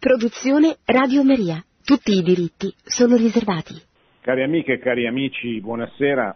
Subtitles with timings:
[0.00, 1.62] Produzione Radio Maria.
[1.84, 3.74] Tutti i diritti sono riservati.
[4.20, 6.34] Cari amiche e cari amici, buonasera.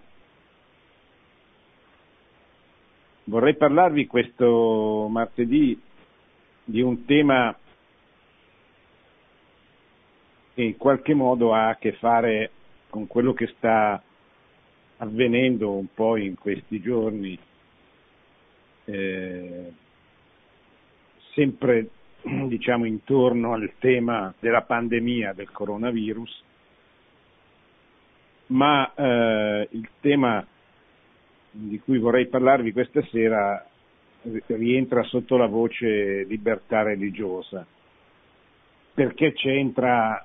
[3.25, 5.81] Vorrei parlarvi questo martedì
[6.63, 7.59] di un tema
[10.53, 12.51] che in qualche modo ha a che fare
[12.91, 14.03] con quello che sta
[14.99, 17.39] avvenendo un po' in questi giorni,
[18.85, 19.73] eh,
[21.33, 21.89] sempre
[22.49, 26.43] diciamo intorno al tema della pandemia del coronavirus,
[28.47, 30.47] ma eh, il tema
[31.51, 33.65] di cui vorrei parlarvi questa sera
[34.47, 37.67] rientra sotto la voce libertà religiosa.
[38.95, 40.25] Perché c'entra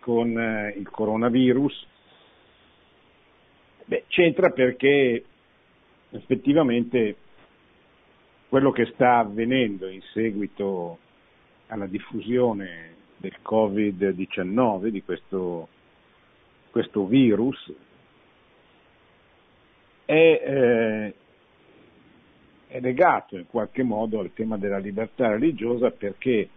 [0.00, 1.86] con eh, il coronavirus?
[3.86, 5.24] Beh, c'entra perché
[6.10, 7.16] effettivamente
[8.48, 10.98] quello che sta avvenendo in seguito
[11.68, 15.68] alla diffusione del Covid-19, di questo,
[16.70, 17.72] questo virus,
[20.04, 21.14] è, eh,
[22.68, 26.48] è legato in qualche modo al tema della libertà religiosa perché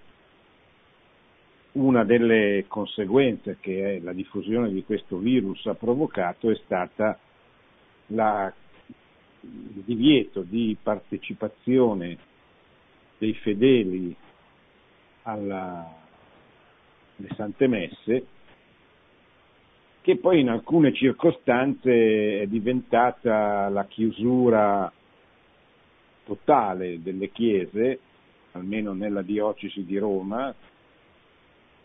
[1.72, 7.18] una delle conseguenze che la diffusione di questo virus ha provocato è stata
[8.08, 8.52] la,
[9.42, 12.18] il divieto di partecipazione
[13.18, 14.16] dei fedeli
[15.24, 15.86] alle
[17.36, 18.26] Sante Messe,
[20.02, 24.92] che poi in alcune circostanze è diventata la chiusura
[26.24, 28.00] totale delle chiese,
[28.54, 30.54] almeno nella diocesi di Roma,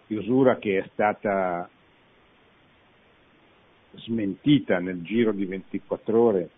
[0.06, 1.68] chiusura che è stata
[3.96, 6.50] smentita nel giro di 24 ore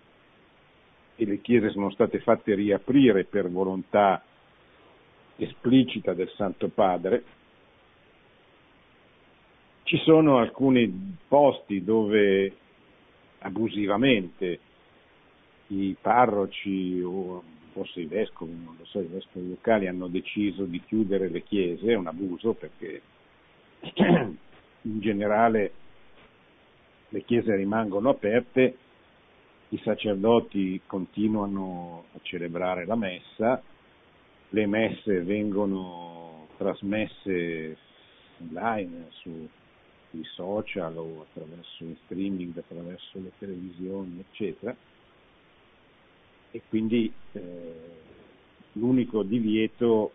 [1.16, 4.22] e le chiese sono state fatte riaprire per volontà
[5.37, 7.25] esplicita del Santo Padre.
[9.83, 12.53] Ci sono alcuni posti dove
[13.39, 14.59] abusivamente
[15.69, 17.42] i parroci o
[17.73, 21.92] forse i vescovi, non lo so, i vescovi locali hanno deciso di chiudere le chiese,
[21.92, 23.02] è un abuso perché
[24.83, 25.73] in generale
[27.11, 28.77] le chiese rimangono aperte,
[29.69, 33.63] i sacerdoti continuano a celebrare la messa,
[34.51, 37.77] le messe vengono trasmesse
[38.40, 39.48] online sui
[40.34, 44.74] social o attraverso il streaming, attraverso le televisioni, eccetera.
[46.51, 47.74] E quindi eh,
[48.73, 50.12] l'unico divieto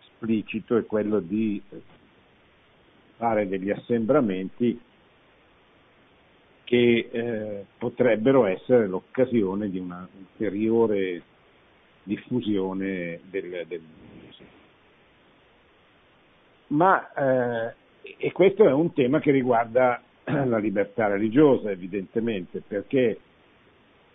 [0.00, 1.60] esplicito è quello di
[3.16, 4.80] fare degli assembramenti
[6.64, 11.22] che eh, potrebbero essere l'occasione di una ulteriore
[12.06, 14.40] diffusione del, del virus.
[16.68, 17.74] Ma eh,
[18.18, 23.18] e questo è un tema che riguarda la libertà religiosa, evidentemente, perché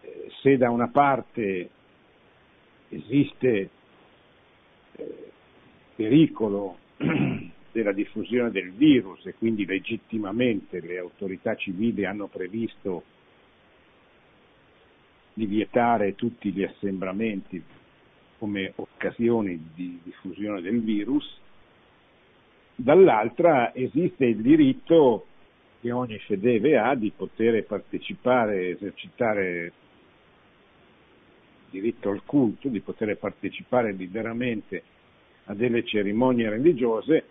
[0.01, 1.69] eh, se da una parte
[2.89, 3.69] esiste
[4.95, 5.31] eh,
[5.95, 6.77] pericolo
[7.71, 13.03] della diffusione del virus e quindi legittimamente le autorità civili hanno previsto
[15.33, 17.61] di vietare tutti gli assembramenti
[18.37, 21.39] come occasioni di diffusione del virus,
[22.75, 25.27] dall'altra esiste il diritto
[25.79, 29.71] che ogni fedele ha di poter partecipare, esercitare il
[31.69, 34.83] diritto al culto, di poter partecipare liberamente
[35.45, 37.25] a delle cerimonie religiose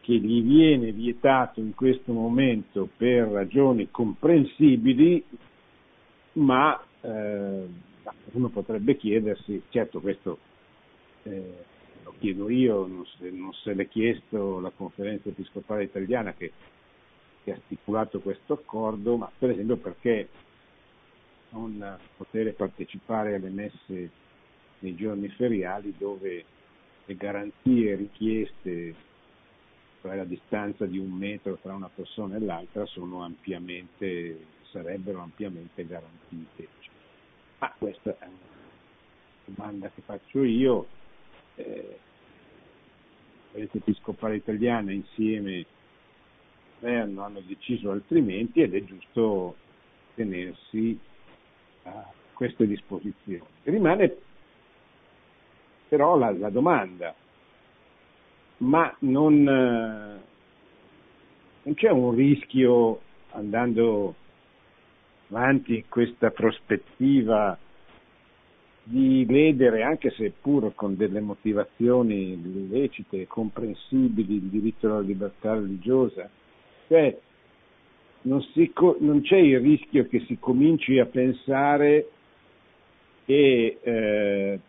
[0.00, 5.22] che gli viene vietato in questo momento per ragioni comprensibili,
[6.34, 7.66] ma eh,
[8.32, 10.38] uno potrebbe chiedersi, certo questo
[11.24, 11.64] eh,
[12.04, 16.52] lo chiedo io, non se, non se l'è chiesto la conferenza episcopale italiana che,
[17.44, 20.28] che, ha stipulato questo accordo, ma per esempio perché
[21.50, 24.10] non poter partecipare alle messe
[24.80, 26.44] nei giorni feriali dove
[27.04, 28.94] le garanzie richieste,
[30.00, 34.38] cioè la distanza di un metro tra una persona e l'altra, sono ampiamente,
[34.70, 36.68] sarebbero ampiamente garantite.
[37.58, 38.36] Ma questa è una
[39.44, 40.86] domanda che faccio io.
[41.56, 41.98] Eh,
[43.52, 45.66] la episcopale italiana insieme al
[46.78, 49.56] governo hanno deciso altrimenti ed è giusto
[50.14, 50.98] tenersi
[51.82, 53.44] a queste disposizioni.
[53.64, 54.16] Rimane
[55.88, 57.12] però la, la domanda,
[58.58, 60.20] ma non, eh,
[61.62, 63.00] non c'è un rischio
[63.32, 64.14] andando
[65.30, 67.56] avanti questa prospettiva
[68.82, 75.54] di ledere, anche se pur con delle motivazioni lecite e comprensibili, il diritto alla libertà
[75.54, 76.28] religiosa.
[76.88, 77.16] Cioè,
[78.22, 82.08] non, si, non c'è il rischio che si cominci a pensare
[83.24, 84.60] che eh,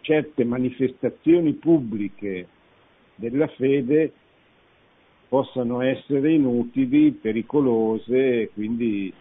[0.00, 2.48] certe manifestazioni pubbliche
[3.14, 4.12] della fede
[5.28, 9.12] possano essere inutili, pericolose e quindi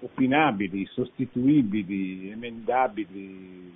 [0.00, 3.72] opinabili, sostituibili, emendabili,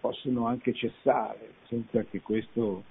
[0.00, 2.82] possono anche cessare senza che questo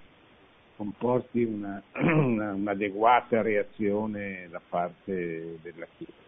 [0.75, 6.25] comporti una, una, un'adeguata reazione da parte della Chiesa.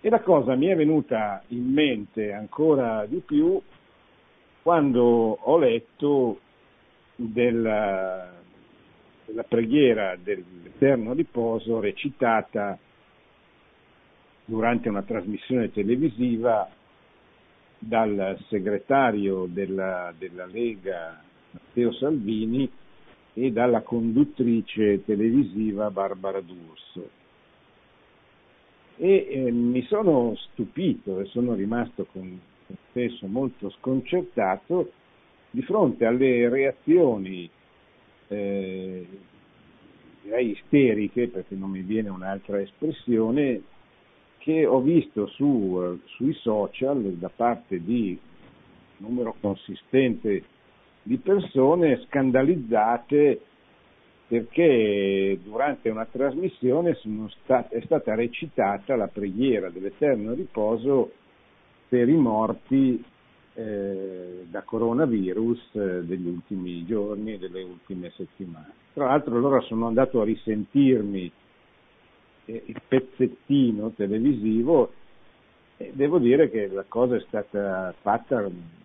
[0.00, 3.60] E la cosa mi è venuta in mente ancora di più
[4.62, 6.40] quando ho letto
[7.16, 8.32] della,
[9.26, 12.78] della preghiera dell'Eterno riposo recitata
[14.50, 16.68] durante una trasmissione televisiva
[17.78, 22.68] dal segretario della, della Lega Matteo Salvini
[23.32, 27.10] e dalla conduttrice televisiva Barbara D'Urso.
[28.96, 32.28] E eh, mi sono stupito e sono rimasto con
[32.66, 34.92] me stesso molto sconcertato
[35.50, 37.48] di fronte alle reazioni
[38.28, 39.06] eh,
[40.22, 43.62] direi isteriche, perché non mi viene un'altra espressione,
[44.40, 48.18] che ho visto su, sui social da parte di
[48.98, 50.42] un numero consistente
[51.02, 53.40] di persone scandalizzate
[54.26, 56.96] perché durante una trasmissione
[57.42, 61.12] stat- è stata recitata la preghiera dell'eterno riposo
[61.88, 63.02] per i morti
[63.54, 68.72] eh, da coronavirus eh, degli ultimi giorni e delle ultime settimane.
[68.94, 71.32] Tra l'altro allora sono andato a risentirmi
[72.50, 74.92] il pezzettino televisivo
[75.76, 78.78] e devo dire che la cosa è stata fatta con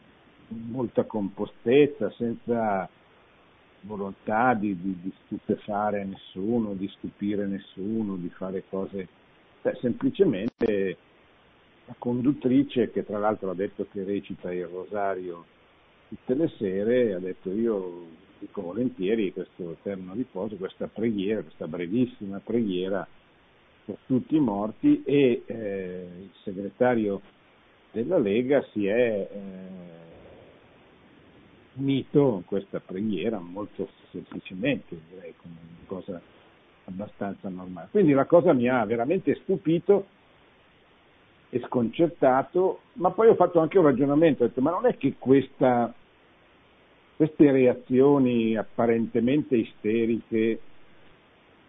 [0.47, 2.88] molta compostezza, senza
[3.81, 9.07] volontà di, di, di stupefare nessuno, di stupire nessuno, di fare cose,
[9.62, 10.97] cioè, semplicemente
[11.85, 15.45] la conduttrice che tra l'altro ha detto che recita il rosario
[16.07, 18.06] tutte le sere, ha detto io
[18.39, 23.07] dico volentieri questo eterno riposo, questa preghiera, questa brevissima preghiera
[24.06, 27.22] tutti i morti e eh, il segretario
[27.92, 29.94] della Lega si è eh,
[31.76, 36.22] unito in questa preghiera molto semplicemente, direi come una cosa
[36.86, 37.90] abbastanza normale.
[37.92, 40.08] Quindi la cosa mi ha veramente stupito
[41.50, 45.16] e sconcertato, ma poi ho fatto anche un ragionamento, ho detto ma non è che
[45.18, 45.94] questa,
[47.16, 50.60] queste reazioni apparentemente isteriche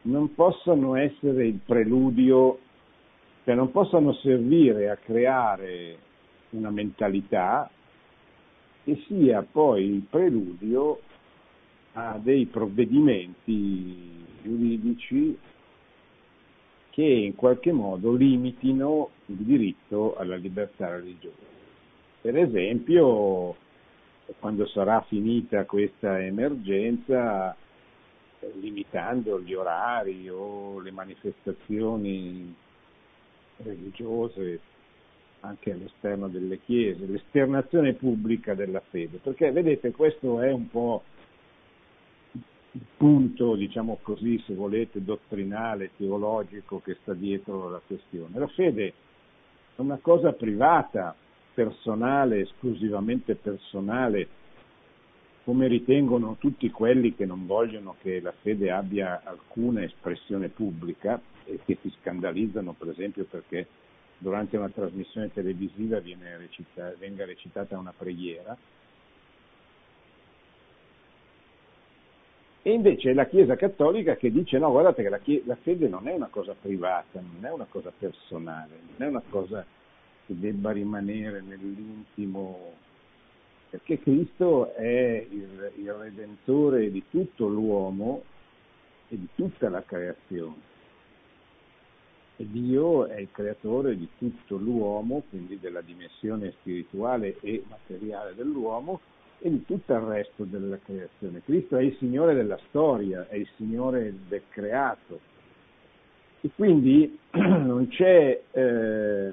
[0.06, 2.58] non possano essere il preludio,
[3.44, 5.98] cioè non possano servire a creare
[6.50, 7.70] una mentalità
[8.84, 11.00] che sia poi il preludio
[11.94, 15.36] a dei provvedimenti giuridici
[16.90, 21.44] che in qualche modo limitino il diritto alla libertà religiosa.
[22.20, 23.56] Per esempio,
[24.38, 27.56] quando sarà finita questa emergenza,
[28.54, 32.54] limitando gli orari o le manifestazioni
[33.58, 34.60] religiose
[35.40, 41.02] anche all'esterno delle chiese, l'esternazione pubblica della fede, perché vedete questo è un po'
[42.32, 48.38] il punto, diciamo così, se volete, dottrinale, teologico che sta dietro la questione.
[48.38, 48.92] La fede
[49.76, 51.14] è una cosa privata,
[51.54, 54.28] personale, esclusivamente personale,
[55.46, 61.60] come ritengono tutti quelli che non vogliono che la fede abbia alcuna espressione pubblica e
[61.64, 63.64] che si scandalizzano per esempio perché
[64.18, 68.56] durante una trasmissione televisiva recita, venga recitata una preghiera.
[72.62, 76.08] E invece è la Chiesa Cattolica che dice no, guardate che la, la fede non
[76.08, 79.64] è una cosa privata, non è una cosa personale, non è una cosa
[80.26, 82.84] che debba rimanere nell'intimo
[83.76, 88.22] perché Cristo è il, il Redentore di tutto l'uomo
[89.08, 90.74] e di tutta la creazione.
[92.36, 99.00] E Dio è il creatore di tutto l'uomo, quindi della dimensione spirituale e materiale dell'uomo
[99.40, 101.42] e di tutto il resto della creazione.
[101.44, 105.20] Cristo è il Signore della storia, è il Signore del creato.
[106.40, 109.32] E quindi non c'è eh,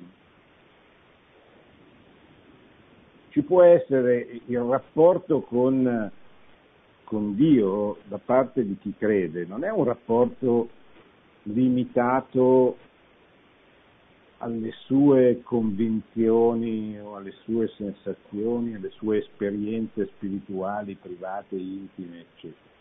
[3.34, 6.12] ci può essere il rapporto con,
[7.04, 10.70] con Dio da parte di chi crede, non è un rapporto
[11.44, 12.78] limitato
[14.38, 22.72] alle sue convinzioni o alle sue sensazioni, alle sue esperienze spirituali, private, intime, eccetera.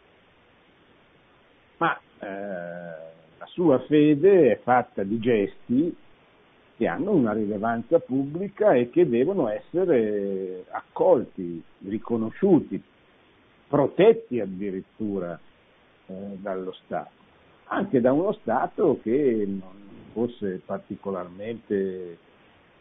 [1.79, 2.27] Ma eh,
[3.39, 5.97] la sua fede è fatta di gesti
[6.83, 12.83] che hanno una rilevanza pubblica e che devono essere accolti, riconosciuti,
[13.69, 15.39] protetti addirittura
[16.07, 17.11] eh, dallo Stato,
[17.67, 22.19] anche da uno Stato che non fosse particolarmente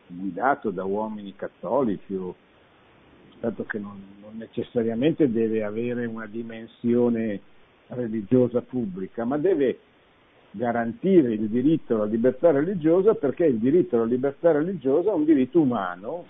[0.08, 2.34] guidato da uomini cattolici o
[3.38, 7.40] Stato che non, non necessariamente deve avere una dimensione
[7.90, 9.78] religiosa pubblica, ma deve
[10.52, 15.62] garantire il diritto alla libertà religiosa perché il diritto alla libertà religiosa è un diritto
[15.62, 16.26] umano,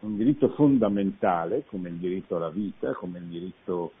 [0.00, 3.92] un diritto fondamentale come il diritto alla vita, come il diritto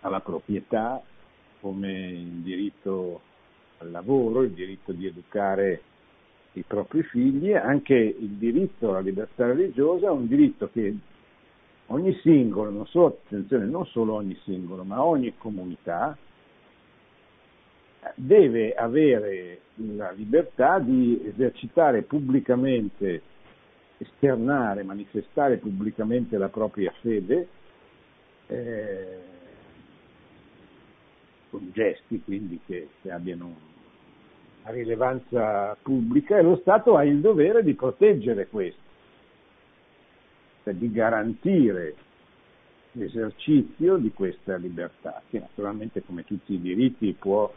[0.00, 1.02] alla proprietà,
[1.60, 3.20] come il diritto
[3.78, 5.82] al lavoro, il diritto di educare
[6.54, 10.94] i propri figli, anche il diritto alla libertà religiosa è un diritto che
[11.86, 16.16] ogni singolo, non solo, non solo ogni singolo, ma ogni comunità
[18.14, 23.22] deve avere la libertà di esercitare pubblicamente,
[23.98, 27.48] esternare, manifestare pubblicamente la propria fede,
[28.48, 29.18] eh,
[31.50, 33.70] con gesti quindi che, che abbiano
[34.62, 38.80] una rilevanza pubblica e lo Stato ha il dovere di proteggere questo,
[40.64, 41.94] cioè di garantire
[42.92, 47.52] l'esercizio di questa libertà, che naturalmente come tutti i diritti può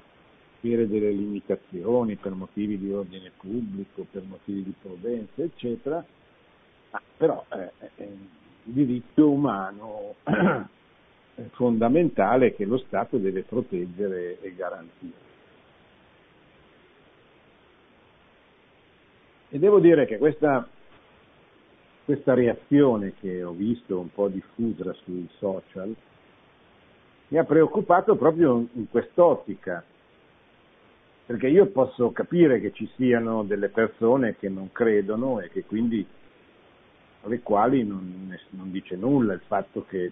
[0.65, 6.03] avere delle limitazioni per motivi di ordine pubblico, per motivi di prudenza, eccetera,
[7.17, 8.27] però è, è un
[8.63, 10.15] diritto umano
[11.51, 15.23] fondamentale che lo Stato deve proteggere e garantire.
[19.49, 20.67] E devo dire che questa,
[22.03, 25.95] questa reazione che ho visto un po' diffusa sui social
[27.27, 29.83] mi ha preoccupato proprio in quest'ottica,
[31.25, 36.05] perché io posso capire che ci siano delle persone che non credono e che quindi
[37.21, 40.11] alle quali non, non dice nulla il fatto che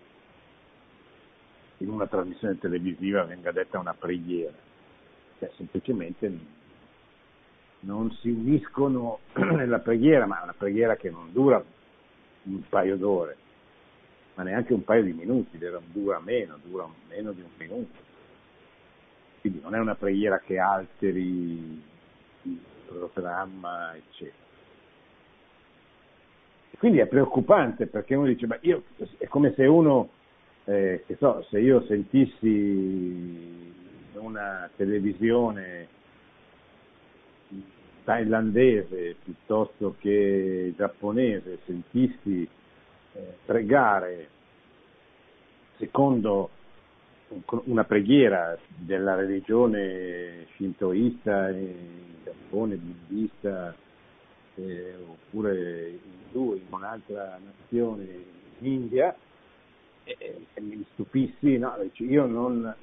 [1.78, 4.56] in una trasmissione televisiva venga detta una preghiera,
[5.38, 6.62] cioè semplicemente
[7.82, 11.64] non si uniscono nella preghiera, ma una preghiera che non dura
[12.44, 13.38] un paio d'ore,
[14.36, 15.60] ma neanche un paio di minuti,
[15.92, 18.12] dura meno, dura meno di un minuto.
[19.44, 21.84] Quindi non è una preghiera che alteri
[22.44, 22.60] il
[23.12, 24.38] programma, eccetera.
[26.72, 28.84] E quindi è preoccupante perché uno dice, ma io,
[29.18, 30.08] è come se uno,
[30.64, 33.74] eh, che so, se io sentissi
[34.14, 35.88] una televisione
[38.06, 42.48] thailandese piuttosto che giapponese sentissi
[43.14, 44.30] eh, pregare
[45.76, 46.50] secondo
[47.66, 51.74] una preghiera della religione shintoista in
[52.24, 53.76] Giappone, buddista,
[54.56, 56.00] eh, oppure
[56.32, 58.04] indù in un'altra nazione
[58.60, 59.16] in India,
[60.04, 62.76] e, e mi stupissi, no, io non,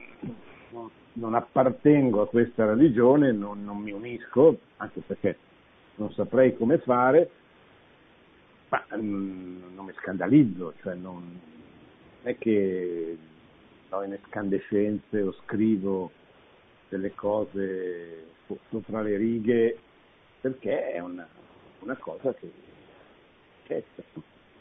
[0.71, 5.37] non, non appartengo a questa religione, non, non, mi unisco, anche perché
[5.97, 7.31] non saprei come fare,
[8.69, 11.39] ma mm, non mi scandalizzo, cioè non,
[12.23, 13.17] è che
[13.91, 16.11] do in escandescenze o scrivo
[16.89, 18.29] delle cose
[18.69, 19.79] sopra le righe,
[20.41, 21.29] perché è una,
[21.81, 22.51] una cosa che
[23.63, 24.03] accetta.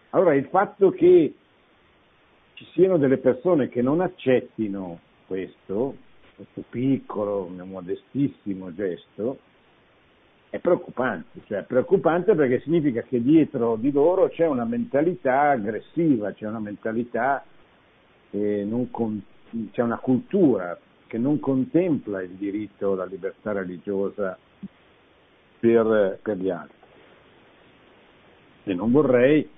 [0.09, 1.33] Allora il fatto che
[2.53, 5.95] ci siano delle persone che non accettino questo,
[6.35, 9.39] questo piccolo, modestissimo gesto,
[10.49, 16.31] è preoccupante, cioè è preoccupante perché significa che dietro di loro c'è una mentalità aggressiva,
[16.33, 17.45] c'è una mentalità,
[18.91, 19.21] con,
[19.71, 24.37] c'è una cultura che non contempla il diritto alla libertà religiosa
[25.59, 26.77] per, per gli altri.
[28.63, 29.49] E non vorrei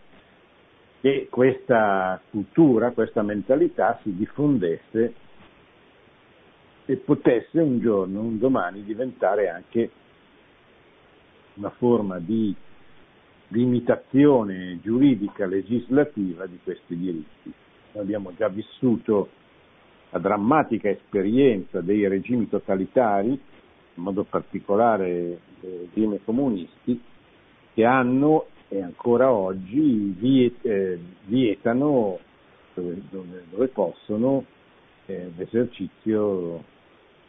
[1.02, 5.14] che questa cultura, questa mentalità si diffondesse
[6.86, 9.92] e potesse un giorno, un domani diventare anche
[11.56, 12.56] una forma di
[13.48, 17.54] limitazione giuridica legislativa di questi diritti.
[17.94, 19.30] Noi abbiamo già vissuto
[20.12, 27.02] la drammatica esperienza dei regimi totalitari, in modo particolare dei regimi comunisti,
[27.74, 32.20] che hanno e ancora oggi viet, eh, vietano
[32.74, 34.46] dove, dove, dove possono
[35.08, 36.64] eh, l'esercizio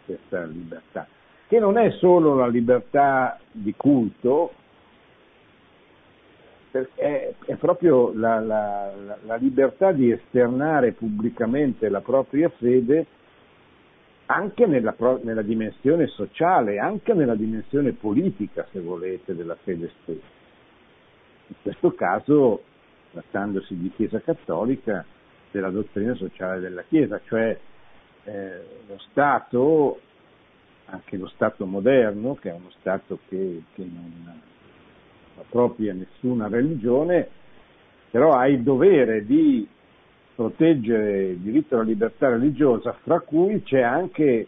[0.06, 1.06] di questa libertà.
[1.48, 4.52] che non è solo la libertà di culto,
[6.72, 8.92] perché è proprio la, la,
[9.26, 13.06] la libertà di esternare pubblicamente la propria fede
[14.26, 20.40] anche nella, nella, dimensione sociale, anche nella dimensione politica, se volete, della fede stessa.
[21.48, 22.62] In questo caso,
[23.10, 25.04] trattandosi di Chiesa cattolica,
[25.50, 27.58] della dottrina sociale della Chiesa, cioè
[28.24, 30.00] eh, lo Stato,
[30.86, 34.40] anche lo Stato moderno, che è uno Stato che, che non
[35.48, 37.28] propria nessuna religione,
[38.10, 39.66] però ha il dovere di
[40.34, 44.46] proteggere il diritto alla libertà religiosa, fra cui c'è anche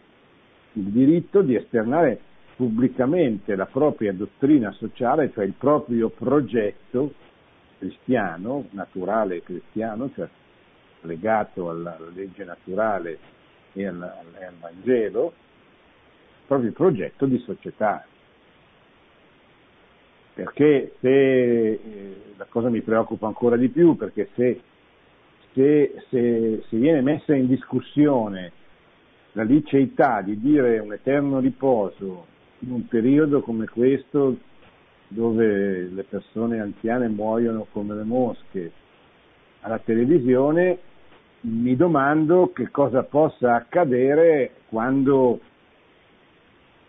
[0.73, 2.19] il diritto di esternare
[2.55, 7.13] pubblicamente la propria dottrina sociale, cioè il proprio progetto
[7.77, 10.27] cristiano, naturale cristiano, cioè
[11.01, 13.19] legato alla legge naturale
[13.73, 14.13] e al
[14.59, 18.05] Vangelo, il proprio progetto di società.
[20.35, 21.79] Perché se, eh,
[22.37, 24.61] la cosa mi preoccupa ancora di più, perché se
[25.55, 28.51] se, se, se viene messa in discussione
[29.31, 32.25] la liceità di dire un eterno riposo
[32.59, 34.37] in un periodo come questo
[35.07, 38.71] dove le persone anziane muoiono come le mosche
[39.61, 40.77] alla televisione,
[41.41, 45.39] mi domando che cosa possa accadere quando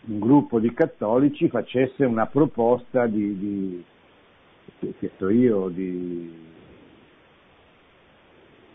[0.06, 3.84] un gruppo di cattolici facesse una proposta di, di
[4.98, 6.46] che so io, di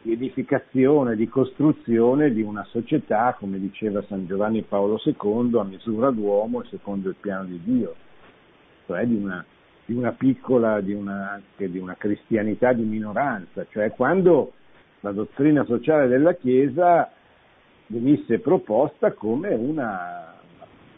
[0.02, 6.10] di edificazione, di costruzione di una società, come diceva San Giovanni Paolo II, a misura
[6.10, 7.96] d'uomo e secondo il piano di Dio,
[8.88, 9.46] cioè di una,
[9.86, 14.54] di una piccola, di una, anche di una cristianità di minoranza, cioè quando
[15.02, 17.12] la dottrina sociale della Chiesa
[17.88, 20.41] venisse proposta come una,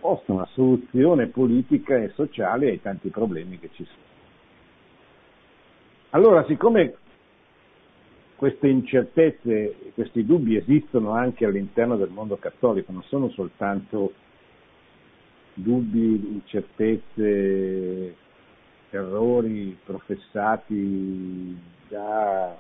[0.04, 4.12] una, una soluzione politica e sociale ai tanti problemi che ci sono.
[6.12, 6.96] Allora, siccome
[8.36, 14.14] queste incertezze, questi dubbi esistono anche all'interno del mondo cattolico, non sono soltanto
[15.54, 18.16] dubbi, incertezze,
[18.90, 22.58] errori professati da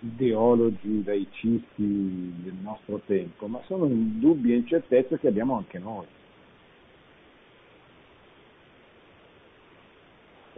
[0.00, 6.06] ideologi laicisti del nostro tempo, ma sono dubbi e incertezze che abbiamo anche noi.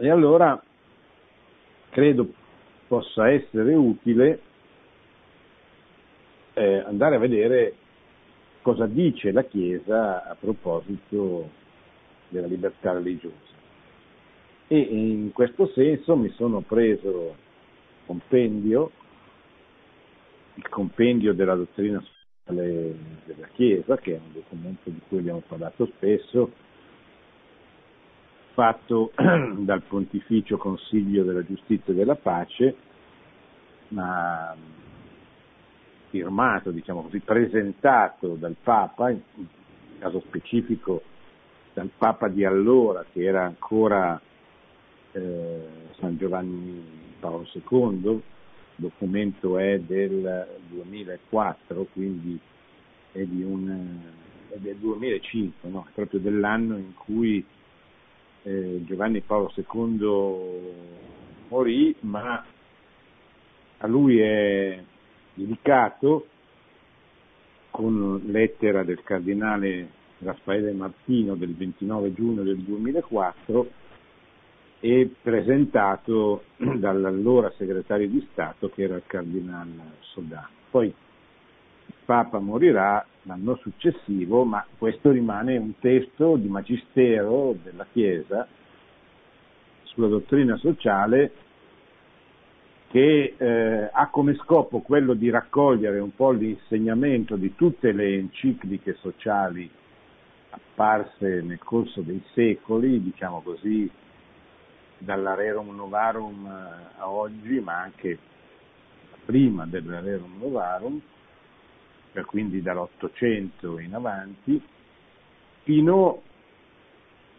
[0.03, 0.61] E allora
[1.91, 2.27] credo
[2.89, 4.41] possa essere utile
[6.55, 7.73] eh, andare a vedere
[8.61, 11.49] cosa dice la Chiesa a proposito
[12.27, 13.55] della libertà religiosa.
[14.67, 17.37] E in questo senso mi sono preso
[18.05, 18.91] compendio,
[20.55, 25.85] il compendio della dottrina sociale della Chiesa, che è un documento di cui abbiamo parlato
[25.95, 26.51] spesso,
[28.53, 29.11] fatto
[29.57, 32.75] dal Pontificio Consiglio della Giustizia e della Pace,
[33.89, 34.55] ma
[36.09, 39.21] firmato, diciamo così, presentato dal Papa, in
[39.99, 41.01] caso specifico
[41.73, 44.19] dal Papa di allora, che era ancora
[45.11, 45.67] eh,
[45.99, 48.21] San Giovanni Paolo II, il
[48.75, 52.39] documento è del 2004, quindi
[53.11, 53.99] è, un,
[54.49, 55.85] è del 2005, no?
[55.87, 57.43] è proprio dell'anno in cui
[58.43, 59.99] eh, Giovanni Paolo II
[61.49, 62.45] morì, ma
[63.77, 64.81] a lui è
[65.33, 66.27] dedicato
[67.69, 73.67] con lettera del cardinale Raffaele Martino del 29 giugno del 2004
[74.79, 80.49] e presentato dall'allora segretario di Stato che era il cardinale Sodano.
[80.69, 80.93] Poi
[82.05, 88.47] Papa morirà l'anno successivo, ma questo rimane un testo di magistero della Chiesa
[89.83, 91.31] sulla dottrina sociale
[92.89, 98.95] che eh, ha come scopo quello di raccogliere un po' l'insegnamento di tutte le encicliche
[98.99, 99.69] sociali
[100.51, 103.89] apparse nel corso dei secoli, diciamo così,
[104.99, 108.17] dalla Rerum Novarum a oggi, ma anche
[109.25, 111.01] prima del Rerum Novarum,
[112.13, 114.61] cioè quindi dall'Ottocento in avanti,
[115.63, 116.21] fino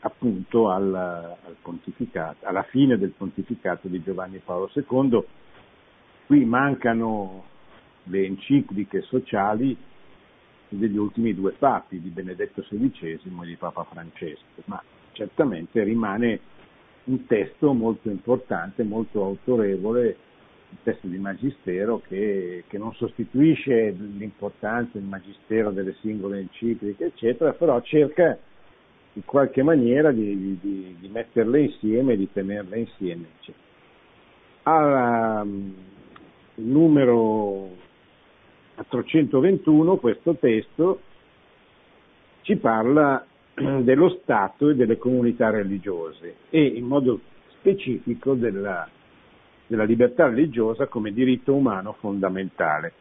[0.00, 1.56] appunto al, al
[2.42, 5.24] alla fine del pontificato di Giovanni Paolo II.
[6.26, 7.44] Qui mancano
[8.04, 9.76] le encicliche sociali
[10.68, 14.82] degli ultimi due papi, di Benedetto XVI e di Papa Francesco, ma
[15.12, 16.40] certamente rimane
[17.04, 20.16] un testo molto importante, molto autorevole
[20.74, 27.52] un testo di magistero che, che, non sostituisce l'importanza del magistero delle singole encicliche, eccetera,
[27.52, 28.36] però cerca
[29.12, 33.26] in qualche maniera di, di, di metterle insieme, di tenerle insieme.
[34.64, 35.74] Al um,
[36.56, 37.68] numero
[38.74, 41.00] 421 questo testo
[42.42, 47.20] ci parla dello Stato e delle comunità religiose e in modo
[47.58, 48.88] specifico della,
[49.66, 52.92] della libertà religiosa come diritto umano fondamentale.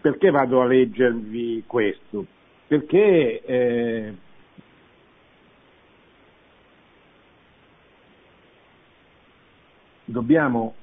[0.00, 2.26] Perché vado a leggervi questo?
[2.66, 4.14] Perché eh,
[10.04, 10.74] dobbiamo,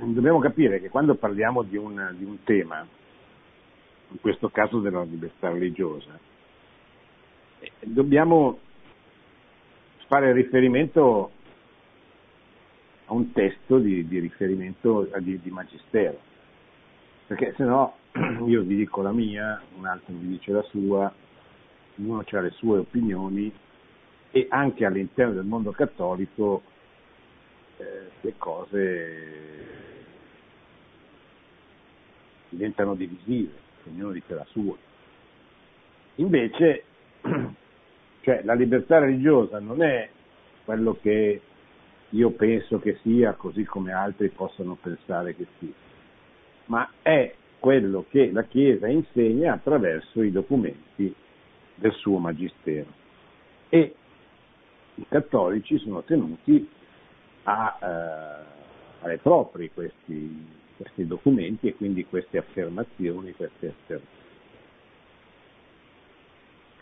[0.00, 2.86] dobbiamo, capire che quando parliamo di un, di un tema,
[4.08, 6.18] in questo caso della libertà religiosa,
[7.58, 8.60] eh, dobbiamo
[10.06, 11.30] fare riferimento
[13.06, 16.18] a un testo di, di riferimento di, di, magistero,
[17.26, 17.96] perché se no
[18.46, 21.12] io vi dico la mia, un altro vi dice la sua,
[21.98, 23.52] ognuno ha le sue opinioni
[24.30, 26.62] e anche all'interno del mondo cattolico
[27.78, 29.64] eh, le cose
[32.48, 33.52] diventano divisive,
[33.86, 34.76] ognuno dice la sua.
[36.16, 36.84] Invece
[38.26, 40.08] Cioè la libertà religiosa non è
[40.64, 41.40] quello che
[42.08, 45.70] io penso che sia così come altri possono pensare che sia,
[46.64, 51.14] ma è quello che la Chiesa insegna attraverso i documenti
[51.76, 52.88] del suo magistero.
[53.68, 53.94] E
[54.96, 56.68] i cattolici sono tenuti
[57.44, 58.44] a eh,
[58.98, 64.25] fare propri questi, questi documenti e quindi queste affermazioni, queste affermazioni.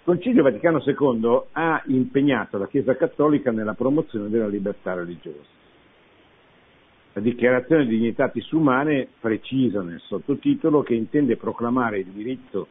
[0.06, 5.48] Il Concilio Vaticano II ha impegnato la Chiesa Cattolica nella promozione della libertà religiosa.
[7.14, 12.68] La dichiarazione di dignitatis umane precisa nel sottotitolo che intende proclamare il diritto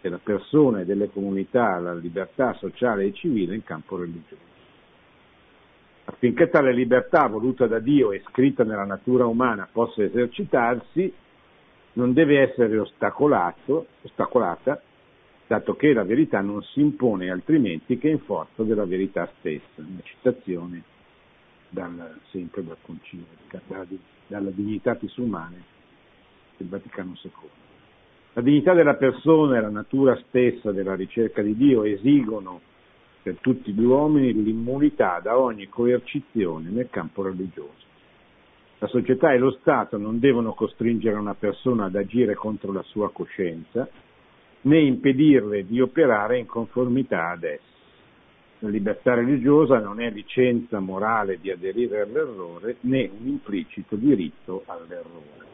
[0.00, 4.50] della persona e delle comunità alla libertà sociale e civile in campo religioso.
[6.06, 11.12] Affinché tale libertà voluta da Dio e scritta nella natura umana possa esercitarsi,
[11.92, 13.84] non deve essere ostacolata
[15.46, 19.64] dato che la verità non si impone altrimenti che in forza della verità stessa.
[19.76, 20.82] Una citazione
[21.68, 23.86] dal, sempre dal Concilio, dalla,
[24.26, 25.62] dalla Dignitatis Umane
[26.56, 27.32] del Vaticano II.
[28.34, 32.60] La dignità della persona e la natura stessa della ricerca di Dio esigono
[33.22, 37.90] per tutti gli uomini l'immunità da ogni coercizione nel campo religioso.
[38.78, 43.12] La società e lo Stato non devono costringere una persona ad agire contro la sua
[43.12, 43.88] coscienza,
[44.62, 47.70] né impedirle di operare in conformità ad essa.
[48.60, 55.50] La libertà religiosa non è licenza morale di aderire all'errore né un implicito diritto all'errore.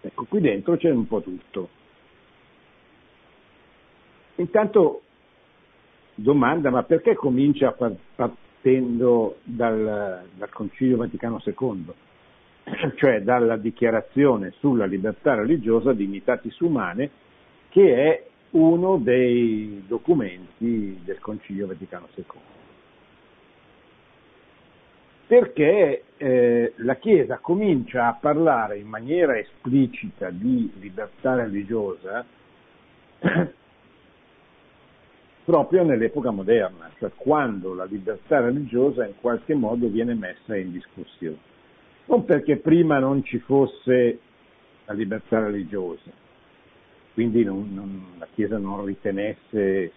[0.00, 1.68] Ecco, qui dentro c'è un po' tutto.
[4.36, 5.02] Intanto
[6.16, 11.84] domanda, ma perché comincia partendo dal, dal Concilio Vaticano II?
[12.96, 17.10] cioè dalla dichiarazione sulla libertà religiosa dignitatis umane
[17.74, 22.24] che è uno dei documenti del Concilio Vaticano II.
[25.26, 32.24] Perché eh, la Chiesa comincia a parlare in maniera esplicita di libertà religiosa
[35.44, 41.38] proprio nell'epoca moderna, cioè quando la libertà religiosa in qualche modo viene messa in discussione.
[42.04, 44.20] Non perché prima non ci fosse
[44.84, 46.22] la libertà religiosa,
[47.14, 49.92] quindi non, non, la Chiesa non ritenesse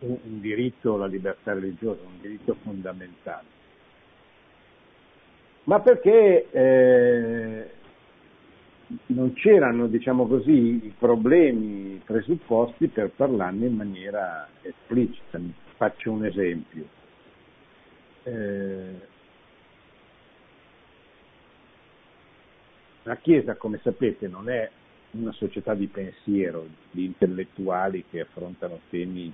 [0.00, 3.46] un, un diritto alla libertà religiosa, un diritto fondamentale,
[5.64, 7.70] ma perché eh,
[9.06, 15.38] non c'erano, diciamo così, i problemi presupposti per parlarne in maniera esplicita.
[15.76, 16.84] Faccio un esempio.
[18.24, 19.16] Eh,
[23.08, 24.70] La Chiesa, come sapete, non è
[25.12, 29.32] una società di pensiero, di intellettuali che affrontano temi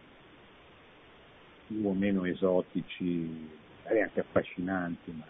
[1.66, 3.48] più o meno esotici,
[3.82, 5.24] magari anche affascinanti, ma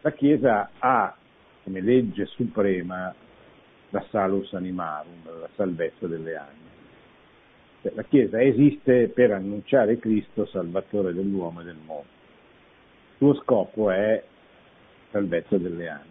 [0.00, 1.14] la Chiesa ha
[1.62, 3.14] come legge suprema
[3.90, 6.68] la salus animarum, la salvezza delle anime.
[7.82, 12.08] Cioè, la Chiesa esiste per annunciare Cristo salvatore dell'uomo e del mondo.
[13.10, 14.24] Il suo scopo è
[15.10, 16.09] salvezza delle anime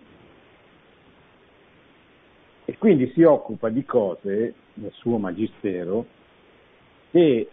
[2.70, 6.06] e quindi si occupa di cose nel suo magistero
[7.10, 7.50] che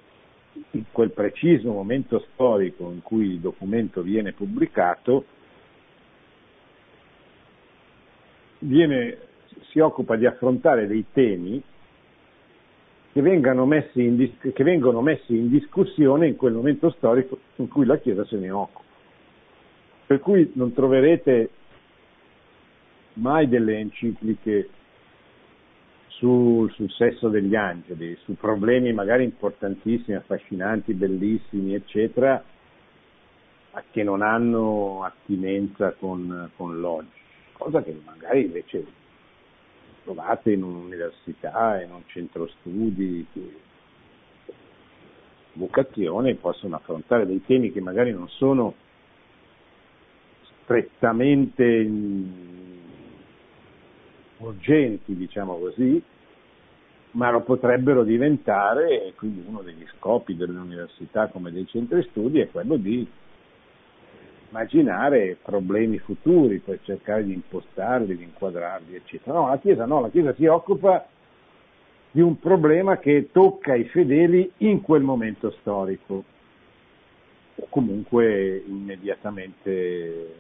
[0.72, 5.24] in quel preciso momento storico in cui il documento viene pubblicato
[8.58, 9.18] viene
[9.70, 11.62] si occupa di affrontare dei temi
[13.14, 18.26] che, in, che vengono messi in discussione in quel momento storico in cui la Chiesa
[18.26, 18.84] se ne occupa.
[20.08, 21.48] Per cui non troverete
[23.14, 24.68] mai delle encicliche
[26.18, 32.42] sul, sesso degli angeli, su problemi magari importantissimi, affascinanti, bellissimi, eccetera,
[33.90, 37.08] che non hanno attinenza con, con l'oggi,
[37.52, 38.84] cosa che magari invece
[40.04, 43.26] trovate in un'università, in un centro studi,
[45.52, 48.74] vocazione, possono affrontare dei temi che magari non sono
[50.62, 51.84] strettamente
[54.38, 56.02] urgenti, diciamo così,
[57.12, 62.40] ma lo potrebbero diventare e quindi uno degli scopi delle università come dei centri studi
[62.40, 63.08] è quello di
[64.48, 69.38] immaginare problemi futuri per cercare di impostarli, di inquadrarli, eccetera.
[69.38, 71.06] No, la Chiesa no, la Chiesa si occupa
[72.10, 76.24] di un problema che tocca i fedeli in quel momento storico,
[77.56, 80.34] o comunque immediatamente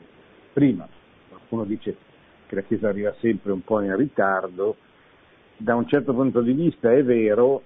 [0.52, 0.88] prima.
[1.28, 1.96] Qualcuno dice
[2.46, 4.76] che la Chiesa arriva sempre un po' in ritardo,
[5.56, 7.62] da un certo punto di vista è vero,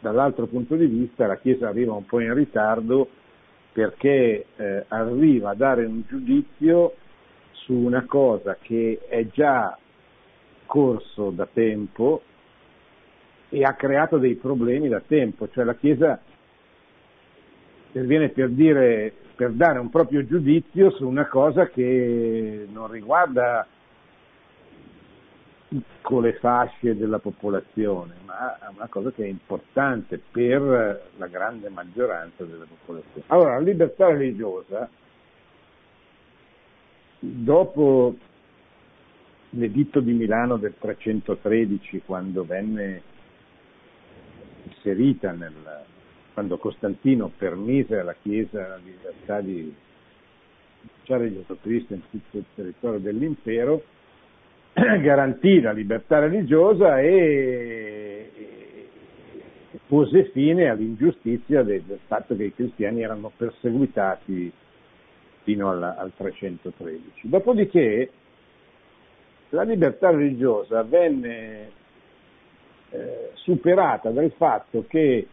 [0.00, 3.08] dall'altro punto di vista la Chiesa arriva un po' in ritardo
[3.72, 6.94] perché eh, arriva a dare un giudizio
[7.52, 9.76] su una cosa che è già
[10.66, 12.22] corso da tempo
[13.48, 16.20] e ha creato dei problemi da tempo, cioè la Chiesa
[17.88, 23.66] interviene per, dire, per dare un proprio giudizio su una cosa che non riguarda
[25.82, 32.44] piccole fasce della popolazione, ma è una cosa che è importante per la grande maggioranza
[32.44, 33.24] della popolazione.
[33.28, 34.88] Allora, la libertà religiosa,
[37.18, 38.16] dopo
[39.50, 43.02] l'editto di Milano del 313, quando venne
[44.64, 45.52] inserita nel,
[46.32, 49.74] quando Costantino permise alla Chiesa la libertà di
[50.82, 53.82] annunciare Gesù Cristo in tutto il territorio dell'impero,
[55.00, 58.30] garantì la libertà religiosa e,
[59.86, 64.52] pose fine all'ingiustizia del, del, fatto che i cristiani erano perseguitati
[65.42, 67.28] fino alla, al 313.
[67.28, 68.10] Dopodiché
[69.50, 71.70] la libertà religiosa venne
[72.90, 75.28] eh, superata dal fatto che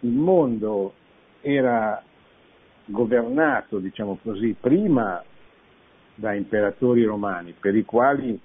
[0.00, 0.94] il mondo
[1.40, 2.02] era
[2.86, 5.22] governato, diciamo così, prima
[6.16, 8.38] da imperatori romani per i quali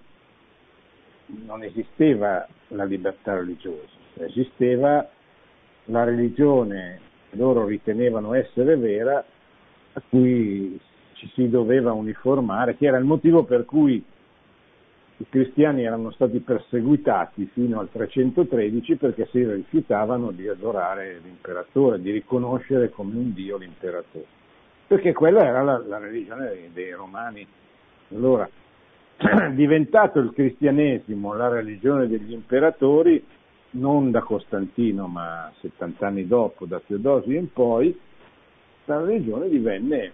[1.45, 5.07] non esisteva la libertà religiosa, esisteva
[5.85, 9.23] la religione che loro ritenevano essere vera,
[9.93, 10.79] a cui
[11.13, 14.03] ci si doveva uniformare, che era il motivo per cui
[15.21, 22.11] i cristiani erano stati perseguitati fino al 313 perché si rifiutavano di adorare l'imperatore, di
[22.11, 24.37] riconoscere come un dio l'imperatore.
[24.87, 27.45] Perché quella era la, la religione dei romani.
[28.13, 28.49] Allora,
[29.53, 33.21] diventato il cristianesimo la religione degli imperatori,
[33.71, 37.97] non da Costantino ma 70 anni dopo, da Teodosio in poi,
[38.85, 40.11] la religione divenne,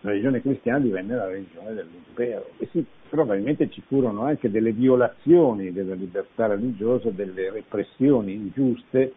[0.00, 2.50] la religione cristiana divenne la religione dell'impero.
[2.58, 9.12] E sì, probabilmente ci furono anche delle violazioni della libertà religiosa, delle repressioni ingiuste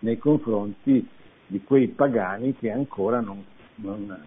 [0.00, 1.06] nei confronti
[1.46, 3.44] di quei pagani che ancora non,
[3.76, 4.18] non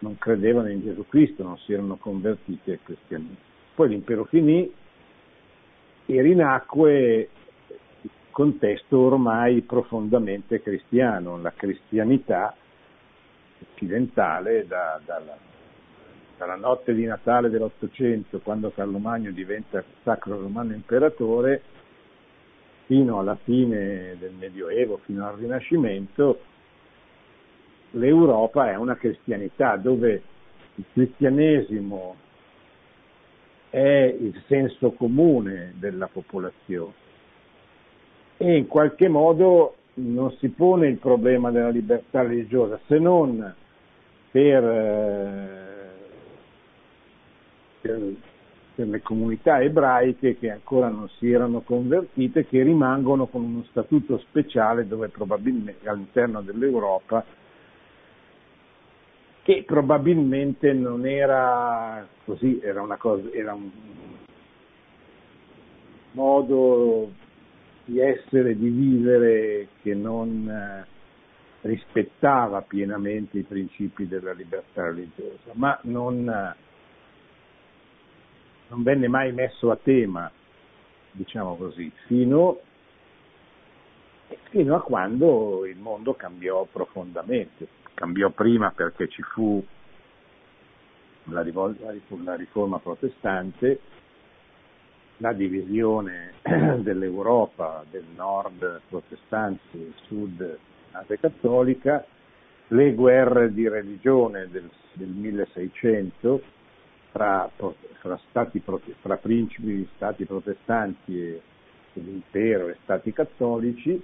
[0.00, 3.36] non credevano in Gesù Cristo, non si erano convertiti al cristianesimo.
[3.74, 4.72] Poi l'impero finì
[6.06, 7.28] e rinacque
[8.02, 12.54] il contesto ormai profondamente cristiano, la cristianità
[13.72, 15.36] occidentale da, dalla,
[16.36, 21.62] dalla, notte di Natale dell'Ottocento, quando Carlo Magno diventa sacro romano imperatore,
[22.86, 26.40] fino alla fine del Medioevo, fino al Rinascimento,
[27.92, 30.22] l'Europa è una cristianità dove
[30.74, 32.16] il cristianesimo
[33.70, 37.06] è il senso comune della popolazione
[38.36, 43.54] e in qualche modo non si pone il problema della libertà religiosa se non
[44.30, 45.90] per, eh,
[47.80, 48.12] per,
[48.74, 54.18] per le comunità ebraiche che ancora non si erano convertite, che rimangono con uno statuto
[54.18, 57.24] speciale dove probabilmente all'interno dell'Europa
[59.48, 63.70] che probabilmente non era così, era, cosa, era un
[66.10, 67.10] modo
[67.86, 70.86] di essere, di vivere che non eh,
[71.62, 76.24] rispettava pienamente i principi della libertà religiosa, ma non,
[78.68, 80.30] non venne mai messo a tema,
[81.10, 82.60] diciamo così, fino,
[84.50, 87.77] fino a quando il mondo cambiò profondamente.
[87.98, 89.60] Cambiò prima perché ci fu
[91.24, 91.44] la,
[92.22, 93.80] la riforma protestante,
[95.16, 96.34] la divisione
[96.78, 100.58] dell'Europa, del nord protestante, del sud
[101.18, 102.06] cattolica,
[102.68, 106.42] le guerre di religione del, del 1600
[107.10, 107.50] fra,
[107.98, 108.62] fra, stati,
[109.00, 111.42] fra principi stati protestanti e
[111.94, 114.00] l'impero e stati cattolici,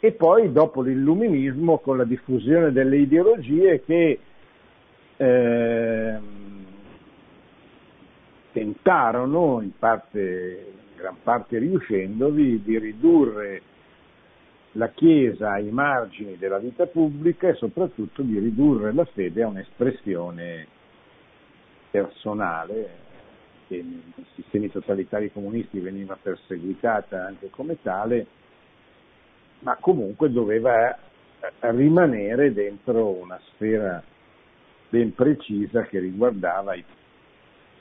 [0.00, 4.18] e poi dopo l'illuminismo con la diffusione delle ideologie che
[5.16, 6.18] eh,
[8.52, 13.62] tentarono, in, parte, in gran parte riuscendovi, di ridurre
[14.72, 20.66] la Chiesa ai margini della vita pubblica e soprattutto di ridurre la fede a un'espressione
[21.90, 23.02] personale
[23.68, 28.26] che nei sistemi totalitari comunisti veniva perseguitata anche come tale,
[29.60, 30.96] ma comunque doveva
[31.60, 34.02] rimanere dentro una sfera
[34.88, 36.82] ben precisa che riguardava la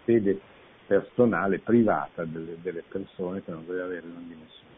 [0.03, 0.39] fede
[0.85, 4.71] personale, privata delle, delle persone che non doveva avere una dimensione.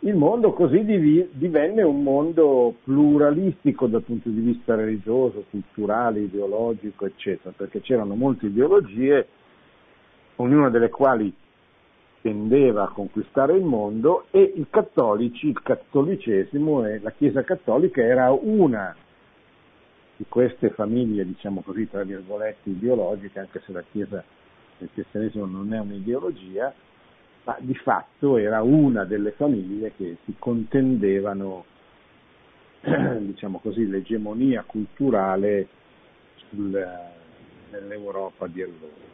[0.00, 7.06] Il mondo così div- divenne un mondo pluralistico dal punto di vista religioso, culturale, ideologico,
[7.06, 9.28] eccetera, perché c'erano molte ideologie,
[10.36, 11.32] ognuna delle quali
[12.22, 18.30] tendeva a conquistare il mondo e i cattolici, il cattolicesimo e la Chiesa cattolica era
[18.30, 18.94] una
[20.16, 24.22] di queste famiglie, diciamo così, tra virgolette, ideologiche, anche se la Chiesa
[24.78, 26.72] del cristianesimo non è un'ideologia,
[27.44, 31.64] ma di fatto era una delle famiglie che si contendevano,
[33.18, 35.66] diciamo così, l'egemonia culturale
[36.48, 36.70] sul,
[37.70, 39.10] nell'Europa di allora.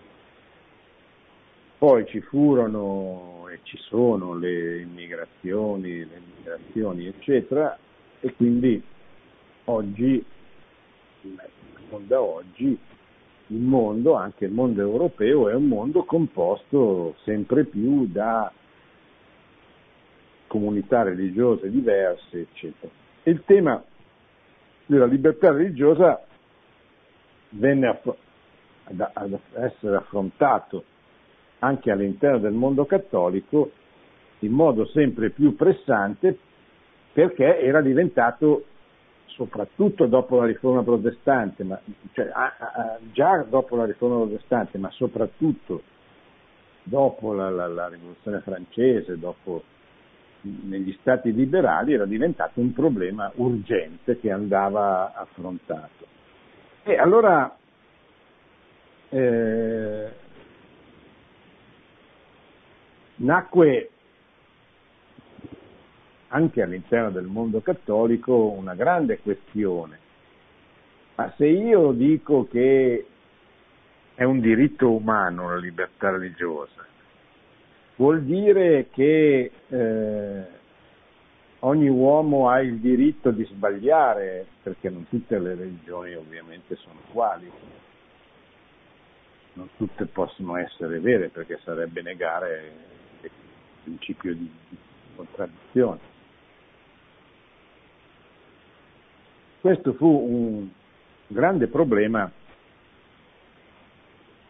[1.78, 7.78] Poi ci furono e ci sono le immigrazioni, le immigrazioni eccetera,
[8.18, 8.82] e quindi
[9.66, 10.24] oggi,
[11.98, 12.76] da oggi,
[13.46, 18.52] il mondo, anche il mondo europeo, è un mondo composto sempre più da
[20.48, 22.90] comunità religiose diverse, eccetera.
[23.22, 23.80] E il tema
[24.84, 26.26] della libertà religiosa
[27.50, 28.00] venne
[28.86, 30.96] ad essere affrontato
[31.60, 33.70] anche all'interno del mondo cattolico
[34.40, 36.38] in modo sempre più pressante
[37.12, 38.64] perché era diventato
[39.26, 41.80] soprattutto dopo la riforma protestante, ma,
[42.12, 45.82] cioè, a, a, già dopo la riforma protestante, ma soprattutto
[46.82, 49.62] dopo la, la, la rivoluzione francese, dopo
[50.40, 56.06] negli stati liberali era diventato un problema urgente che andava affrontato.
[56.82, 57.56] E allora
[59.10, 60.10] eh,
[63.18, 63.90] nacque
[66.28, 69.98] anche all'interno del mondo cattolico una grande questione.
[71.14, 73.06] Ma se io dico che
[74.14, 76.86] è un diritto umano la libertà religiosa,
[77.96, 80.46] vuol dire che eh,
[81.60, 87.50] ogni uomo ha il diritto di sbagliare, perché non tutte le religioni ovviamente sono uguali,
[89.54, 92.72] non tutte possono essere vere perché sarebbe negare
[93.88, 94.76] principio di, di
[95.16, 95.98] contraddizione.
[99.60, 100.68] Questo fu un
[101.26, 102.30] grande problema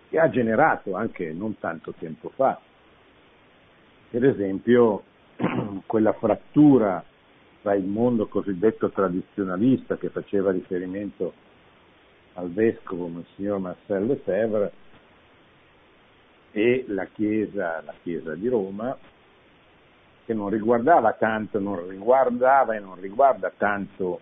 [0.08, 2.60] che ha generato anche non tanto tempo fa,
[4.10, 5.04] per esempio
[5.86, 7.02] quella frattura
[7.62, 11.32] tra il mondo cosiddetto tradizionalista che faceva riferimento
[12.34, 14.72] al vescovo Monsignor Marcel Lefebvre
[16.52, 18.96] e la Chiesa, la Chiesa di Roma,
[20.28, 24.20] che non riguardava tanto, non riguardava e non riguarda tanto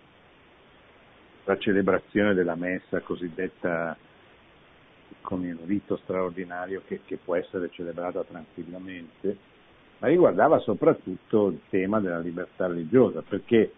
[1.43, 3.97] la celebrazione della messa cosiddetta
[5.19, 9.37] con il rito straordinario che, che può essere celebrata tranquillamente,
[9.97, 13.73] ma riguardava soprattutto il tema della libertà religiosa, perché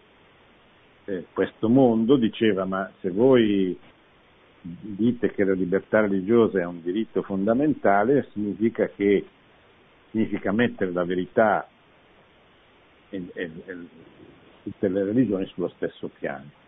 [1.06, 3.76] eh, questo mondo diceva ma se voi
[4.60, 9.26] dite che la libertà religiosa è un diritto fondamentale, significa che
[10.12, 11.66] significa mettere la verità
[13.10, 13.76] e, e, e
[14.62, 16.58] tutte le religioni sullo stesso piano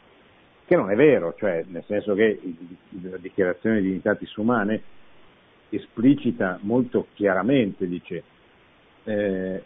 [0.73, 2.41] che non è vero, cioè nel senso che
[3.03, 4.83] la dichiarazione di dignitatis umane
[5.69, 8.23] esplicita molto chiaramente, dice
[9.05, 9.63] eh,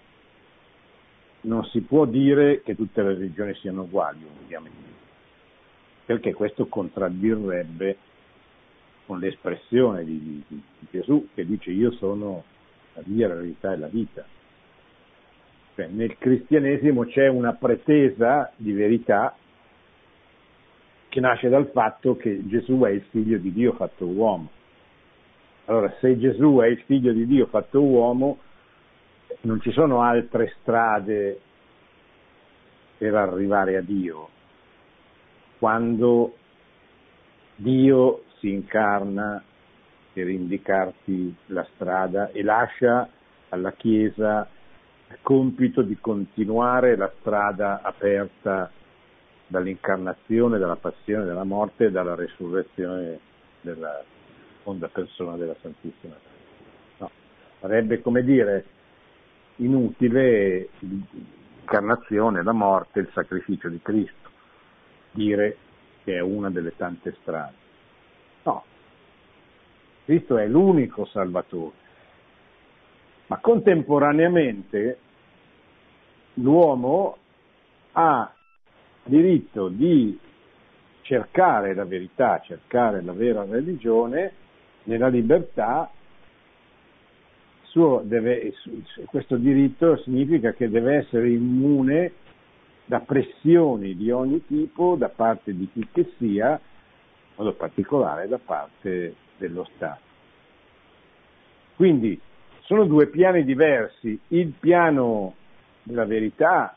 [1.43, 4.91] non si può dire che tutte le religioni siano uguali, ovviamente,
[6.07, 7.97] perché questo contraddirebbe
[9.07, 12.43] con l'espressione di, di, di, Gesù che dice io sono
[12.95, 14.27] la via, la verità e la vita.
[15.77, 19.37] Cioè, nel cristianesimo c'è una pretesa di verità
[21.11, 24.49] che nasce dal fatto che Gesù è il figlio di Dio fatto uomo.
[25.66, 28.39] Allora, se Gesù è il figlio di Dio fatto uomo,
[29.43, 31.41] non ci sono altre strade
[32.97, 34.31] per arrivare a Dio.
[35.59, 36.37] Quando
[37.55, 39.43] Dio si incarna
[40.14, 43.07] per indicarti la strada e lascia
[43.51, 44.49] alla Chiesa
[45.23, 48.71] compito di continuare la strada aperta
[49.47, 53.21] dall'incarnazione, dalla passione, dalla morte e dalla resurrezione
[53.61, 54.03] della
[54.59, 56.15] seconda persona della Santissima.
[56.99, 57.11] No,
[57.61, 58.65] sarebbe come dire
[59.57, 64.31] inutile l'incarnazione, la morte, il sacrificio di Cristo,
[65.13, 65.57] dire
[66.03, 67.55] che è una delle tante strade.
[68.43, 68.65] No,
[70.05, 71.77] Cristo è l'unico Salvatore,
[73.27, 74.99] ma contemporaneamente
[76.35, 77.16] l'uomo
[77.93, 78.33] ha
[79.05, 80.18] diritto di
[81.03, 84.33] cercare la verità, cercare la vera religione
[84.85, 85.91] nella libertà,
[88.05, 88.55] deve,
[89.07, 92.12] questo diritto significa che deve essere immune
[92.87, 98.39] da pressioni di ogni tipo da parte di chi che sia, in modo particolare da
[98.39, 100.01] parte dello Stato.
[101.74, 102.18] Quindi
[102.67, 105.35] sono due piani diversi, il piano
[105.83, 106.77] della verità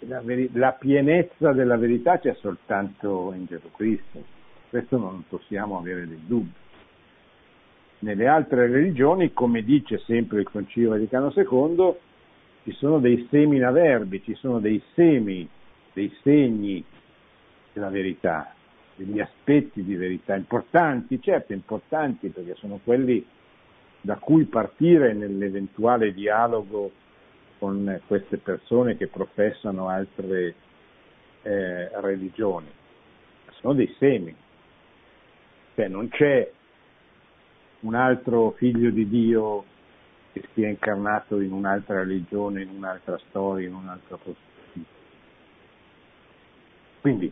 [0.00, 4.24] la, veri- la pienezza della verità c'è soltanto in Gesù Cristo,
[4.70, 6.52] questo non possiamo avere dei dubbi.
[8.00, 11.94] Nelle altre religioni, come dice sempre il Concilio Vaticano II,
[12.62, 15.48] ci sono dei seminaverbi, ci sono dei semi,
[15.92, 16.82] dei segni
[17.72, 18.54] della verità,
[18.94, 23.26] degli aspetti di verità importanti, certo importanti perché sono quelli
[24.08, 26.90] da cui partire nell'eventuale dialogo
[27.58, 30.54] con queste persone che professano altre
[31.42, 32.68] eh, religioni.
[33.60, 34.34] Sono dei semi.
[35.74, 36.50] Cioè non c'è
[37.80, 39.64] un altro figlio di Dio
[40.32, 44.86] che sia incarnato in un'altra religione, in un'altra storia, in un'altra prospettiva.
[47.02, 47.30] Quindi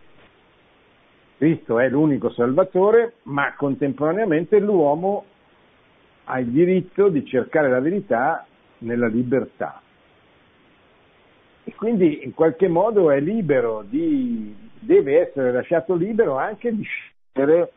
[1.38, 5.24] Cristo è l'unico Salvatore, ma contemporaneamente l'uomo
[6.28, 8.46] ha il diritto di cercare la verità
[8.78, 9.80] nella libertà.
[11.64, 17.72] E quindi in qualche modo è libero di, deve essere lasciato libero anche di scegliere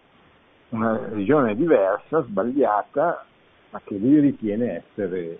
[0.70, 3.26] una religione diversa, sbagliata,
[3.72, 5.38] ma che lui ritiene essere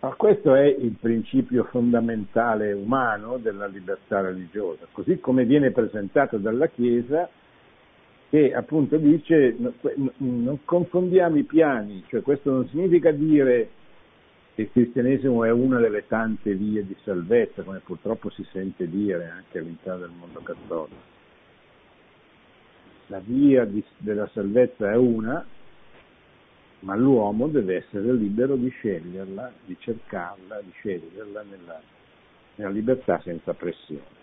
[0.00, 6.66] ma questo è il principio fondamentale umano della libertà religiosa, così come viene presentato dalla
[6.66, 7.28] Chiesa
[8.32, 9.54] che appunto dice
[10.16, 13.68] non confondiamo i piani, cioè questo non significa dire
[14.54, 19.58] il cristianesimo è una delle tante vie di salvezza, come purtroppo si sente dire anche
[19.58, 20.96] all'interno del mondo cattolico.
[23.08, 25.44] La via di, della salvezza è una,
[26.80, 31.82] ma l'uomo deve essere libero di sceglierla, di cercarla, di sceglierla nella,
[32.54, 34.21] nella libertà senza pressione.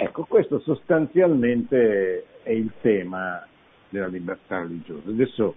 [0.00, 3.44] Ecco, questo sostanzialmente è il tema
[3.88, 5.10] della libertà religiosa.
[5.10, 5.54] Adesso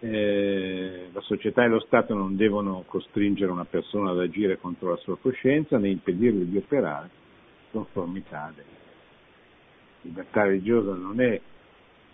[0.00, 4.96] eh, la società e lo Stato non devono costringere una persona ad agire contro la
[4.96, 7.08] sua coscienza né impedirgli di operare
[7.70, 8.80] conformità della
[10.00, 11.40] libertà religiosa non è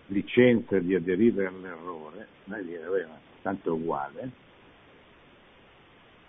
[0.07, 3.07] licenza di aderire all'errore, né dire, beh,
[3.41, 4.31] tanto è uguale,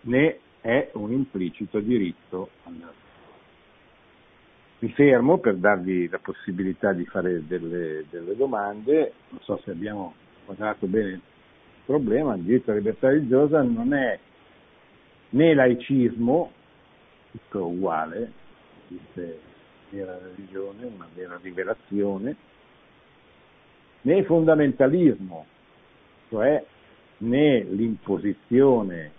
[0.03, 3.10] né è un implicito diritto all'errore.
[4.83, 10.15] Mi fermo per darvi la possibilità di fare delle, delle domande, non so se abbiamo
[10.47, 11.21] quadrato bene
[11.85, 14.19] problema, il diritto alla libertà religiosa non è
[15.31, 16.53] né laicismo,
[17.31, 18.33] tutto uguale,
[18.87, 19.41] esiste
[19.91, 22.37] vera religione, una vera rivelazione,
[24.03, 25.47] né fondamentalismo,
[26.29, 26.65] cioè
[27.19, 29.13] né l'imposizione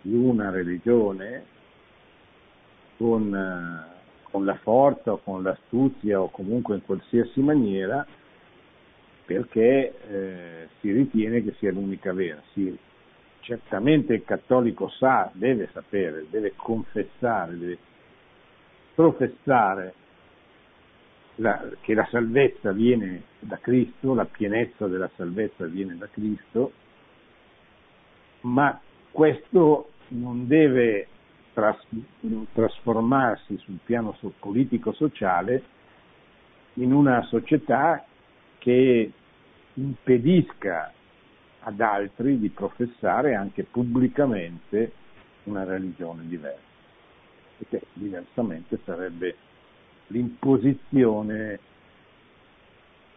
[0.00, 1.44] di una religione
[2.96, 3.97] con, eh,
[4.30, 8.06] con la forza o con l'astuzia o comunque in qualsiasi maniera
[9.24, 12.42] perché eh, si ritiene che sia l'unica vera.
[12.52, 12.76] Si,
[13.40, 17.78] certamente il cattolico sa, deve sapere, deve confessare, deve
[18.94, 19.94] professare
[21.36, 26.72] la, che la salvezza viene da Cristo, la pienezza della salvezza viene da Cristo,
[28.40, 31.06] ma questo non deve
[31.58, 31.86] tras-
[32.52, 35.62] trasformarsi sul piano so- politico-sociale
[36.74, 38.04] in una società
[38.58, 39.12] che
[39.74, 40.92] impedisca
[41.60, 44.92] ad altri di professare anche pubblicamente
[45.44, 46.60] una religione diversa,
[47.56, 49.36] perché diversamente sarebbe
[50.08, 51.58] l'imposizione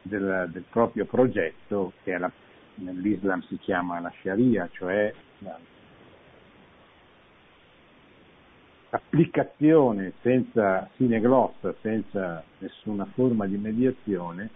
[0.01, 2.31] del, del proprio progetto che la,
[2.75, 5.59] nell'Islam si chiama la Sharia, cioè la,
[8.91, 14.49] applicazione senza sine glossa, senza nessuna forma di mediazione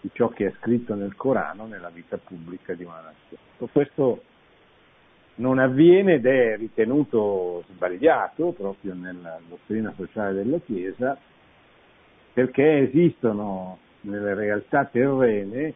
[0.00, 3.70] di ciò che è scritto nel Corano nella vita pubblica di una nazione.
[3.72, 4.22] Questo
[5.36, 11.18] non avviene ed è ritenuto sbagliato proprio nella dottrina sociale della Chiesa
[12.32, 15.74] perché esistono nelle realtà terrene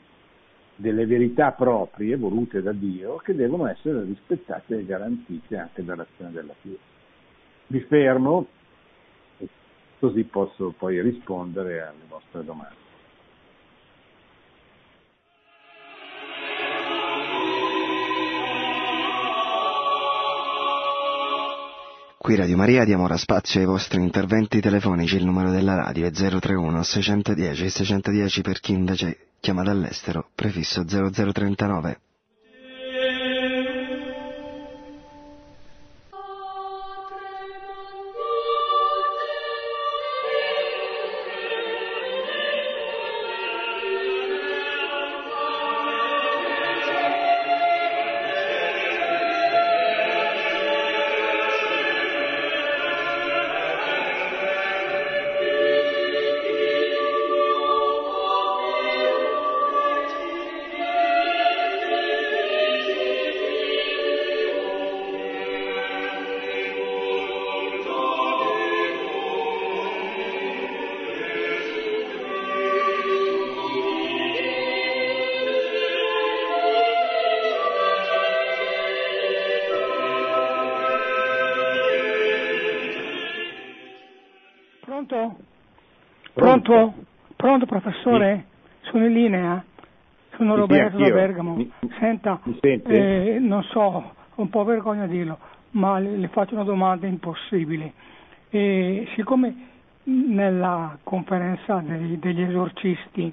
[0.77, 6.55] delle verità proprie volute da Dio che devono essere rispettate e garantite anche dall'azione della
[6.61, 6.94] Chiesa.
[7.69, 8.47] Mi fermo
[9.99, 12.83] così posso poi rispondere alle vostre domande.
[22.19, 26.11] Qui Radio Maria diamo ora spazio ai vostri interventi telefonici, il numero della radio è
[26.11, 31.99] 031 610 610 per chi invece chiama dall'estero, prefisso 0039.
[92.45, 93.35] Mi sente?
[93.35, 95.39] eh, non so, un po' vergogna a dirlo,
[95.73, 97.93] ma le, le faccio una domanda impossibile.
[98.51, 99.55] Eh, siccome
[100.05, 103.33] nella conferenza dei- degli esorcisti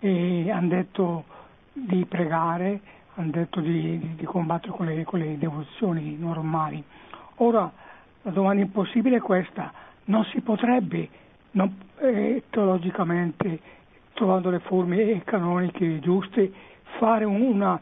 [0.00, 1.24] eh, hanno detto
[1.72, 2.80] di pregare,
[3.14, 6.82] hanno detto di, di- di combattere con le, con le devozioni normali,
[7.36, 7.70] ora
[8.22, 9.72] la domanda impossibile è questa,
[10.06, 11.08] non si potrebbe
[11.52, 13.60] non- eh, teologicamente,
[14.14, 16.50] trovando le forme canoniche giuste,
[16.98, 17.78] fare una,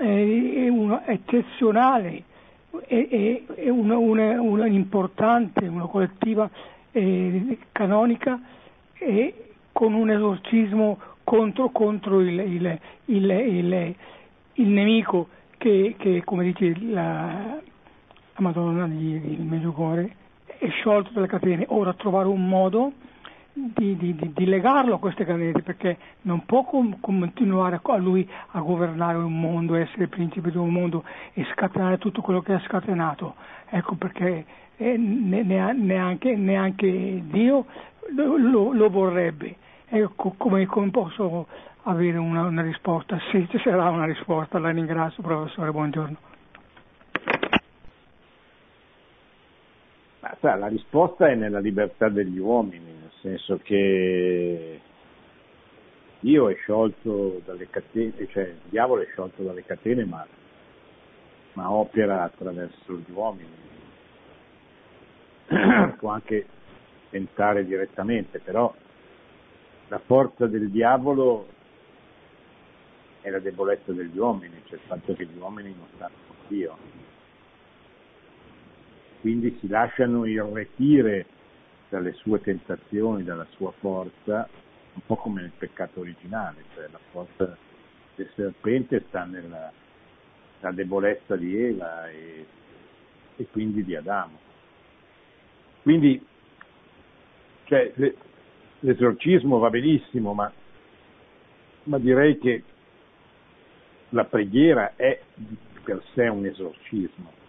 [0.00, 2.22] eh, una eccezionale
[2.86, 6.48] e, e- e una, una- una importante, una collettiva
[6.92, 8.40] eh, canonica
[8.94, 9.34] e
[9.72, 13.94] con un esorcismo contro, contro il, il- il- il-
[14.54, 17.58] il nemico che, che, come dice la,
[18.34, 20.14] la Madonna di, di Medjugorje,
[20.58, 21.64] è sciolto dalle catene.
[21.68, 22.92] Ora trovare un modo
[23.74, 28.60] di, di- di- legarlo a queste catene perché non può com- continuare a, lui a
[28.60, 31.04] governare un mondo, essere principe di un mondo
[31.34, 33.34] e scatenare tutto quello che ha scatenato.
[33.68, 34.44] Ecco perché
[34.76, 37.66] eh, ne- ne- neanche, neanche Dio
[38.14, 38.36] lo,
[38.72, 39.56] lo- vorrebbe.
[39.88, 41.46] Ecco come, come posso
[41.82, 43.18] avere una, una risposta?
[43.30, 46.16] Se ci sarà una risposta, la ringrazio professore, buongiorno.
[50.40, 54.80] La risposta è nella libertà degli uomini, senso che
[56.20, 60.26] Dio è sciolto dalle catene, cioè il diavolo è sciolto dalle catene, ma,
[61.54, 63.68] ma opera attraverso gli uomini.
[65.98, 66.46] Può anche
[67.10, 68.72] tentare direttamente, però
[69.88, 71.46] la forza del diavolo
[73.20, 76.76] è la debolezza degli uomini, cioè il fatto che gli uomini non stanno con Dio
[79.20, 81.26] quindi si lasciano irretire
[81.90, 84.48] dalle sue tentazioni, dalla sua forza,
[84.94, 87.56] un po' come nel peccato originale, cioè la forza
[88.14, 89.70] del serpente sta nella,
[90.60, 92.46] nella debolezza di Eva e,
[93.36, 94.38] e quindi di Adamo.
[95.82, 96.24] Quindi
[97.64, 98.16] cioè, le-
[98.80, 100.50] l'esorcismo va benissimo, ma,
[101.84, 102.62] ma direi che
[104.10, 105.20] la preghiera è
[105.82, 107.39] per sé un esorcismo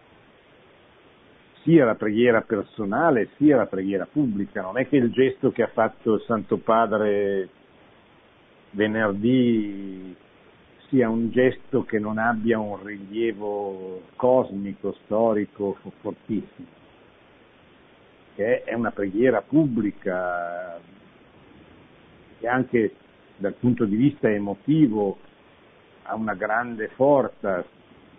[1.63, 4.61] sia la preghiera personale sia la preghiera pubblica.
[4.61, 7.49] Non è che il gesto che ha fatto il Santo Padre
[8.71, 10.15] venerdì
[10.89, 16.79] sia un gesto che non abbia un rilievo cosmico, storico, fortissimo.
[18.41, 20.79] perché è una preghiera pubblica
[22.39, 22.95] e anche
[23.37, 25.19] dal punto di vista emotivo
[26.03, 27.63] ha una grande forza,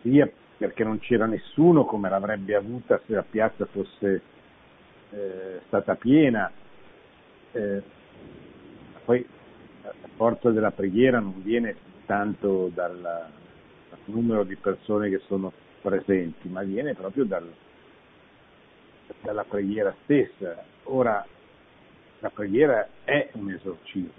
[0.02, 0.30] sia
[0.62, 4.22] perché non c'era nessuno come l'avrebbe avuta se la piazza fosse
[5.10, 6.52] eh, stata piena,
[7.50, 7.82] eh,
[9.04, 9.26] poi
[9.82, 11.74] la forza della preghiera non viene
[12.06, 17.52] tanto dal, dal numero di persone che sono presenti, ma viene proprio dal,
[19.20, 20.64] dalla preghiera stessa.
[20.84, 21.26] Ora,
[22.20, 24.12] la preghiera è un esorcismo,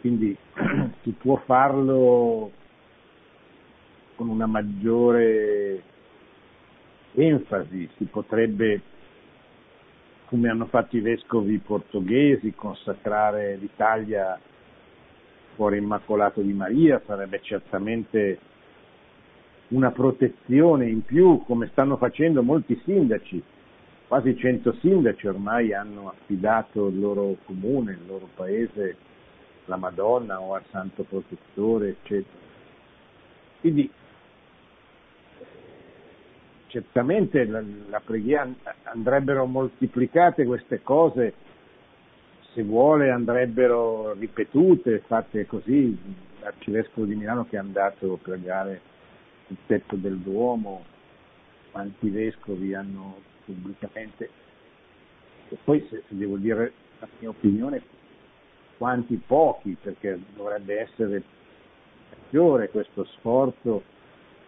[0.00, 0.36] quindi
[1.02, 2.50] si può farlo
[4.18, 5.80] con una maggiore
[7.14, 8.82] enfasi, si potrebbe,
[10.26, 14.36] come hanno fatto i vescovi portoghesi, consacrare l'Italia
[15.54, 18.38] cuore immacolato di Maria, sarebbe certamente
[19.68, 23.40] una protezione in più, come stanno facendo molti sindaci.
[24.08, 28.96] Quasi 100 sindaci ormai hanno affidato il loro comune, il loro paese
[29.66, 32.46] alla Madonna o al Santo Protettore, eccetera.
[33.60, 33.90] Quindi
[36.68, 38.48] certamente la, la preghiera
[38.84, 41.34] andrebbero moltiplicate queste cose,
[42.54, 45.96] se vuole andrebbero ripetute, fatte così,
[46.40, 48.80] l'arcivescovo di Milano che è andato a pregare
[49.48, 50.84] il tetto del Duomo,
[51.70, 54.30] quanti vescovi hanno pubblicamente,
[55.48, 57.82] e poi se, se devo dire la mia opinione,
[58.76, 61.22] quanti pochi, perché dovrebbe essere
[62.10, 63.82] maggiore questo sforzo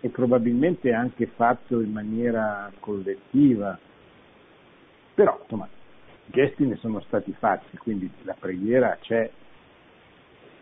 [0.01, 3.79] e probabilmente anche fatto in maniera collettiva.
[5.15, 5.69] Però, insomma,
[6.27, 9.31] gesti ne sono stati fatti, quindi la preghiera c'è,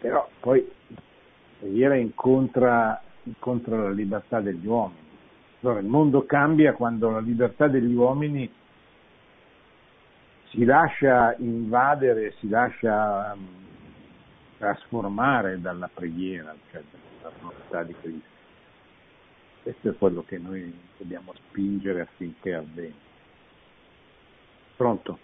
[0.01, 1.01] però poi la
[1.61, 5.07] preghiera incontra incontra la libertà degli uomini.
[5.61, 8.51] Allora, il mondo cambia quando la libertà degli uomini
[10.51, 13.47] si lascia invadere, si lascia um,
[14.57, 16.83] trasformare dalla preghiera, cioè
[17.21, 18.37] dalla volontà di Cristo.
[19.69, 22.97] Questo è quello che noi dobbiamo spingere affinché avvenga.
[24.77, 25.19] Pronto?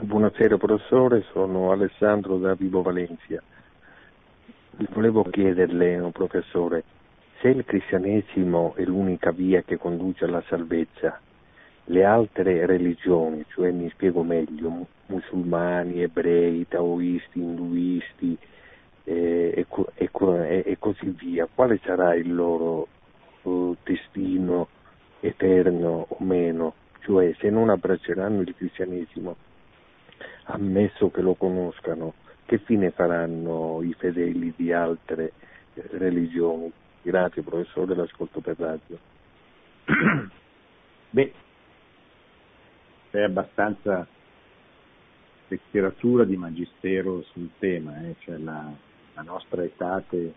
[0.00, 3.42] Buonasera professore, sono Alessandro da Vivo Valencia
[4.92, 6.84] volevo chiederle, professore,
[7.40, 11.18] se il cristianesimo è l'unica via che conduce alla salvezza,
[11.84, 18.38] le altre religioni, cioè mi spiego meglio, musulmani, ebrei, taoisti, induisti
[19.04, 22.88] e, e, e, e, così via, quale sarà il loro
[23.42, 24.68] uh, destino
[25.20, 26.74] eterno o meno?
[27.00, 29.36] Cioè se non abbracceranno il cristianesimo,
[30.44, 35.32] ammesso che lo conoscano, che fine faranno i fedeli di altre
[35.74, 36.70] eh, religioni?
[37.02, 38.98] Grazie professore dell'ascolto per radio.
[41.10, 41.32] Beh,
[43.10, 44.06] c'è abbastanza
[45.48, 48.14] letteratura di magistero sul tema, eh?
[48.20, 48.70] c'è la,
[49.20, 50.34] la nostra etate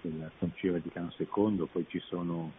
[0.00, 2.52] del Concilio Vaticano II, poi ci sono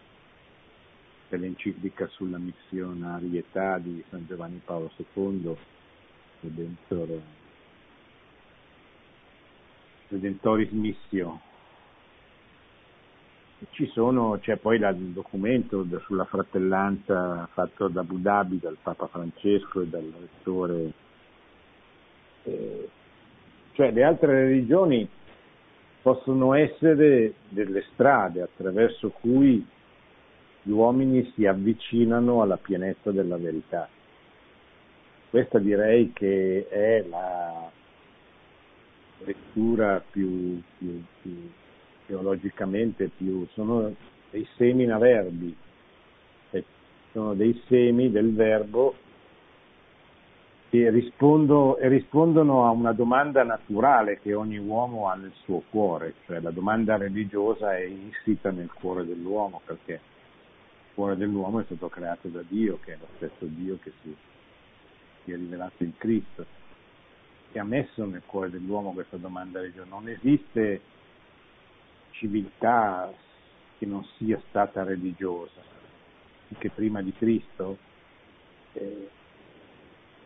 [1.30, 5.58] l'enciclica sulla missionarietà di San Giovanni Paolo II,
[6.41, 7.22] Redentore
[10.08, 11.41] Redentoris Missio.
[13.72, 19.82] Ci sono, c'è poi il documento sulla fratellanza fatto da Abu Dhabi dal Papa Francesco
[19.82, 20.93] e dal rettore.
[22.43, 22.89] Eh,
[23.76, 25.08] cioè le altre religioni
[26.02, 29.66] possono essere delle strade attraverso cui
[30.62, 33.88] gli uomini si avvicinano alla pienezza della verità.
[35.30, 37.70] Questa direi che è la,
[39.24, 41.52] lettura più, più, più
[42.06, 43.94] teologicamente più, sono
[44.30, 45.56] dei seminaverbi,
[46.52, 46.64] cioè
[47.12, 48.96] sono dei semi del verbo
[50.70, 56.39] che rispondo, rispondono a una domanda naturale che ogni uomo ha nel suo cuore, cioè
[56.39, 62.28] la domanda religiosa è insita nel cuore dell'uomo perché il cuore dell'uomo è stato creato
[62.28, 64.16] da Dio, che è lo stesso Dio che si,
[65.24, 66.45] si è rivelato in Cristo
[67.55, 69.88] che ha messo nel cuore dell'uomo questa domanda religiosa.
[69.88, 70.82] Non esiste
[72.11, 73.09] civiltà
[73.78, 75.61] che non sia stata religiosa,
[76.51, 77.78] anche prima di Cristo.
[78.74, 79.09] Eh,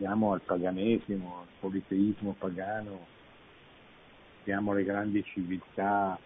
[0.00, 3.06] siamo al paganesimo, al politeismo pagano,
[4.44, 6.18] siamo le grandi civiltà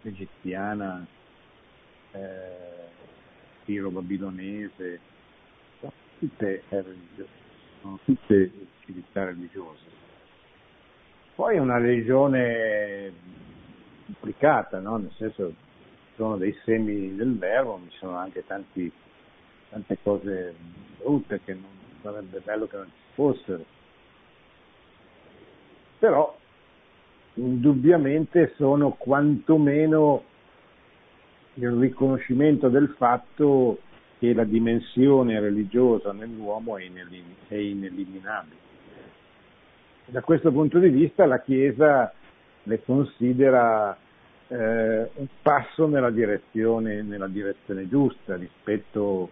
[0.00, 1.06] egiziana,
[2.12, 2.88] eh,
[3.66, 5.00] tiro-babilonese,
[6.18, 6.62] tutte
[7.82, 8.50] sono tutte
[8.86, 9.84] civiltà religiose.
[11.34, 13.12] Poi è una religione
[14.06, 14.96] complicata, no?
[14.96, 15.54] nel senso
[16.16, 18.90] sono dei semi del verbo, ci sono anche tanti,
[19.68, 20.54] tante cose
[20.96, 23.64] brutte che non sarebbe bello che non ci fossero.
[25.98, 26.36] Però
[27.34, 30.24] indubbiamente sono quantomeno
[31.54, 33.78] il riconoscimento del fatto
[34.18, 38.60] che la dimensione religiosa nell'uomo è, inelim- è ineliminabile.
[40.06, 42.12] Da questo punto di vista la Chiesa
[42.64, 43.96] le considera
[44.48, 49.30] eh, un passo nella direzione, nella direzione giusta rispetto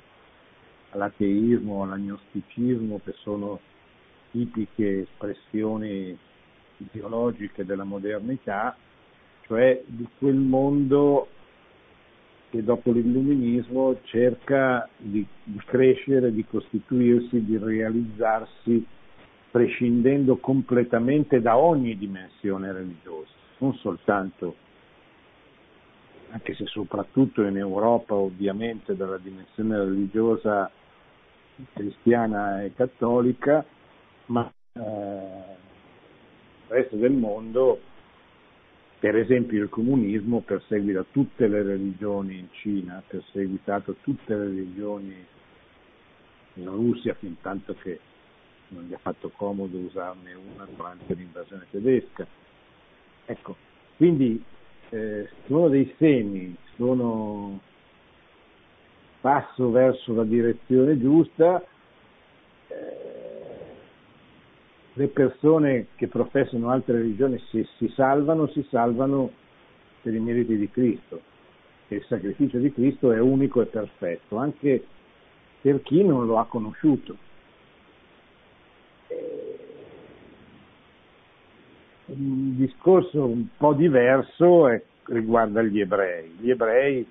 [0.90, 3.60] all'ateismo, all'agnosticismo, che sono
[4.30, 6.16] tipiche espressioni
[6.78, 8.76] ideologiche della modernità,
[9.42, 11.28] cioè di quel mondo
[12.50, 18.84] che dopo l'illuminismo cerca di, di, crescere, di costituirsi, di realizzarsi,
[19.50, 24.56] prescindendo completamente da ogni dimensione religiosa, non soltanto,
[26.30, 30.70] anche se soprattutto in Europa ovviamente dalla dimensione religiosa
[31.72, 33.64] cristiana e cattolica,
[34.26, 37.80] ma eh, il resto del mondo
[39.00, 45.26] per esempio il comunismo perseguita tutte le religioni in Cina, ha perseguitato tutte le religioni
[46.54, 47.98] in Russia fin tanto che
[48.68, 52.26] non gli ha fatto comodo usarne una durante l'invasione tedesca.
[53.24, 53.56] Ecco,
[53.96, 54.44] quindi
[54.90, 57.58] eh, sono dei semi, sono
[59.20, 61.62] passo verso la direzione giusta,
[62.68, 62.74] eh,
[64.94, 69.30] le persone che professano altre religioni se si salvano, si salvano
[70.02, 71.20] per i meriti di Cristo.
[71.88, 74.84] E il sacrificio di Cristo è unico e perfetto, anche
[75.60, 77.16] per chi non lo ha conosciuto.
[82.06, 86.36] Un discorso un po' diverso è, riguarda gli ebrei.
[86.40, 87.06] Gli ebrei,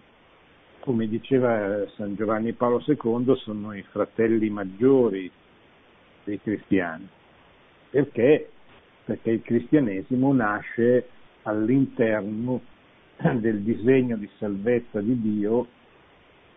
[0.80, 5.30] come diceva San Giovanni Paolo II, sono i fratelli maggiori
[6.24, 7.08] dei cristiani
[7.90, 8.50] perché?
[9.04, 11.10] Perché il cristianesimo nasce
[11.44, 12.62] all'interno
[13.18, 15.68] del disegno di salvezza di Dio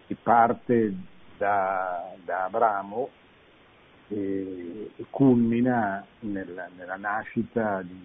[0.07, 0.95] che parte
[1.39, 3.09] da, da Abramo
[4.09, 7.99] e, culmina nella, nella, nascita di,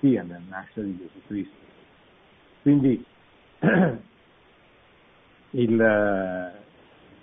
[0.00, 1.62] sì, nella nascita di Gesù Cristo.
[2.60, 3.02] Quindi
[5.54, 6.52] il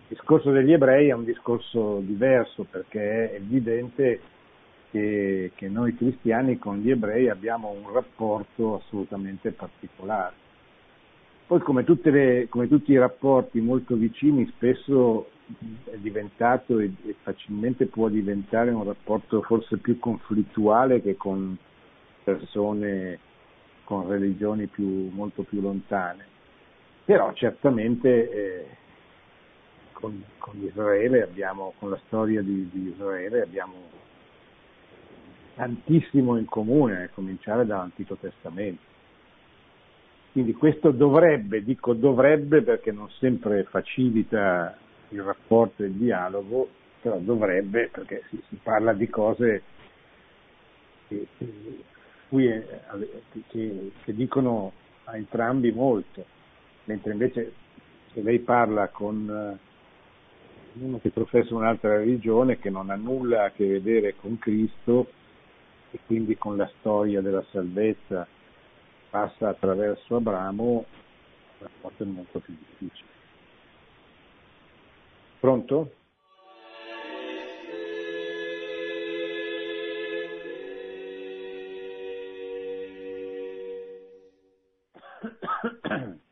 [0.07, 4.19] discorso degli ebrei è un discorso diverso perché è evidente
[4.89, 10.35] che, che, noi cristiani con gli ebrei abbiamo un rapporto assolutamente particolare.
[11.47, 15.29] Poi come, le, come tutti i rapporti molto vicini spesso
[15.85, 21.57] è diventato e, e facilmente può diventare un rapporto forse più conflittuale che con
[22.23, 23.19] persone
[23.83, 26.25] con religioni più, molto più lontane.
[27.05, 28.67] Però certamente eh,
[29.91, 33.89] con, con, Israele abbiamo, con la storia di, di Israele abbiamo
[35.55, 38.89] tantissimo in comune, a cominciare dall'Antico Testamento.
[40.31, 44.77] Quindi questo dovrebbe, dico dovrebbe perché non sempre facilita
[45.09, 46.69] il rapporto e il dialogo,
[47.01, 49.61] però dovrebbe perché si, si parla di cose
[51.07, 52.65] che, che,
[53.49, 54.71] che, che, dicono
[55.05, 56.25] a entrambi molto,
[56.85, 57.53] mentre invece
[58.13, 59.69] se lei parla con eh,
[60.83, 65.07] uno che professa un'altra religione che non ha nulla a che vedere con Cristo,
[65.91, 68.25] e quindi con la storia della salvezza
[69.09, 70.85] passa attraverso Abramo,
[71.59, 73.09] il rapporto è molto più difficile.
[75.39, 75.91] Pronto?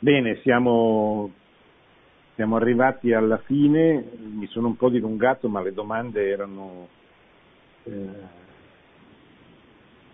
[0.00, 1.32] Bene, siamo,
[2.36, 6.86] siamo, arrivati alla fine, mi sono un po' dilungato ma le domande erano
[7.82, 8.08] eh,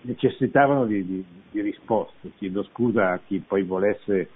[0.00, 2.32] necessitavano di, di, di, risposte.
[2.38, 4.30] Chiedo scusa a chi poi volesse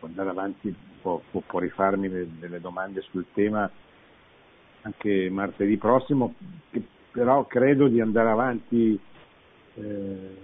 [0.00, 3.70] andare avanti, può, può, può rifarmi le, delle domande sul tema
[4.82, 6.34] anche martedì prossimo,
[7.10, 9.00] però credo di andare avanti
[9.76, 10.36] eh,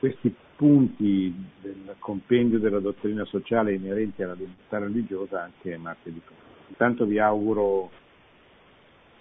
[0.00, 6.44] questi punti del compendio della dottrina sociale inerenti alla libertà religiosa anche martedì prossimo.
[6.68, 7.90] Intanto vi auguro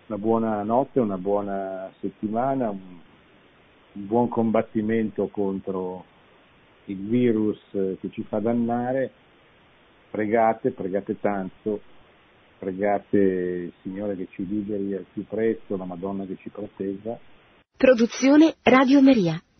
[0.07, 2.99] una buona notte, una buona settimana, un,
[3.93, 6.05] un buon combattimento contro
[6.85, 9.11] il virus che ci fa dannare.
[10.09, 11.81] Pregate, pregate tanto,
[12.57, 17.17] pregate il Signore che ci liberi al più presto, la Madonna che ci protegga.
[17.75, 19.41] Produzione Radio Maria.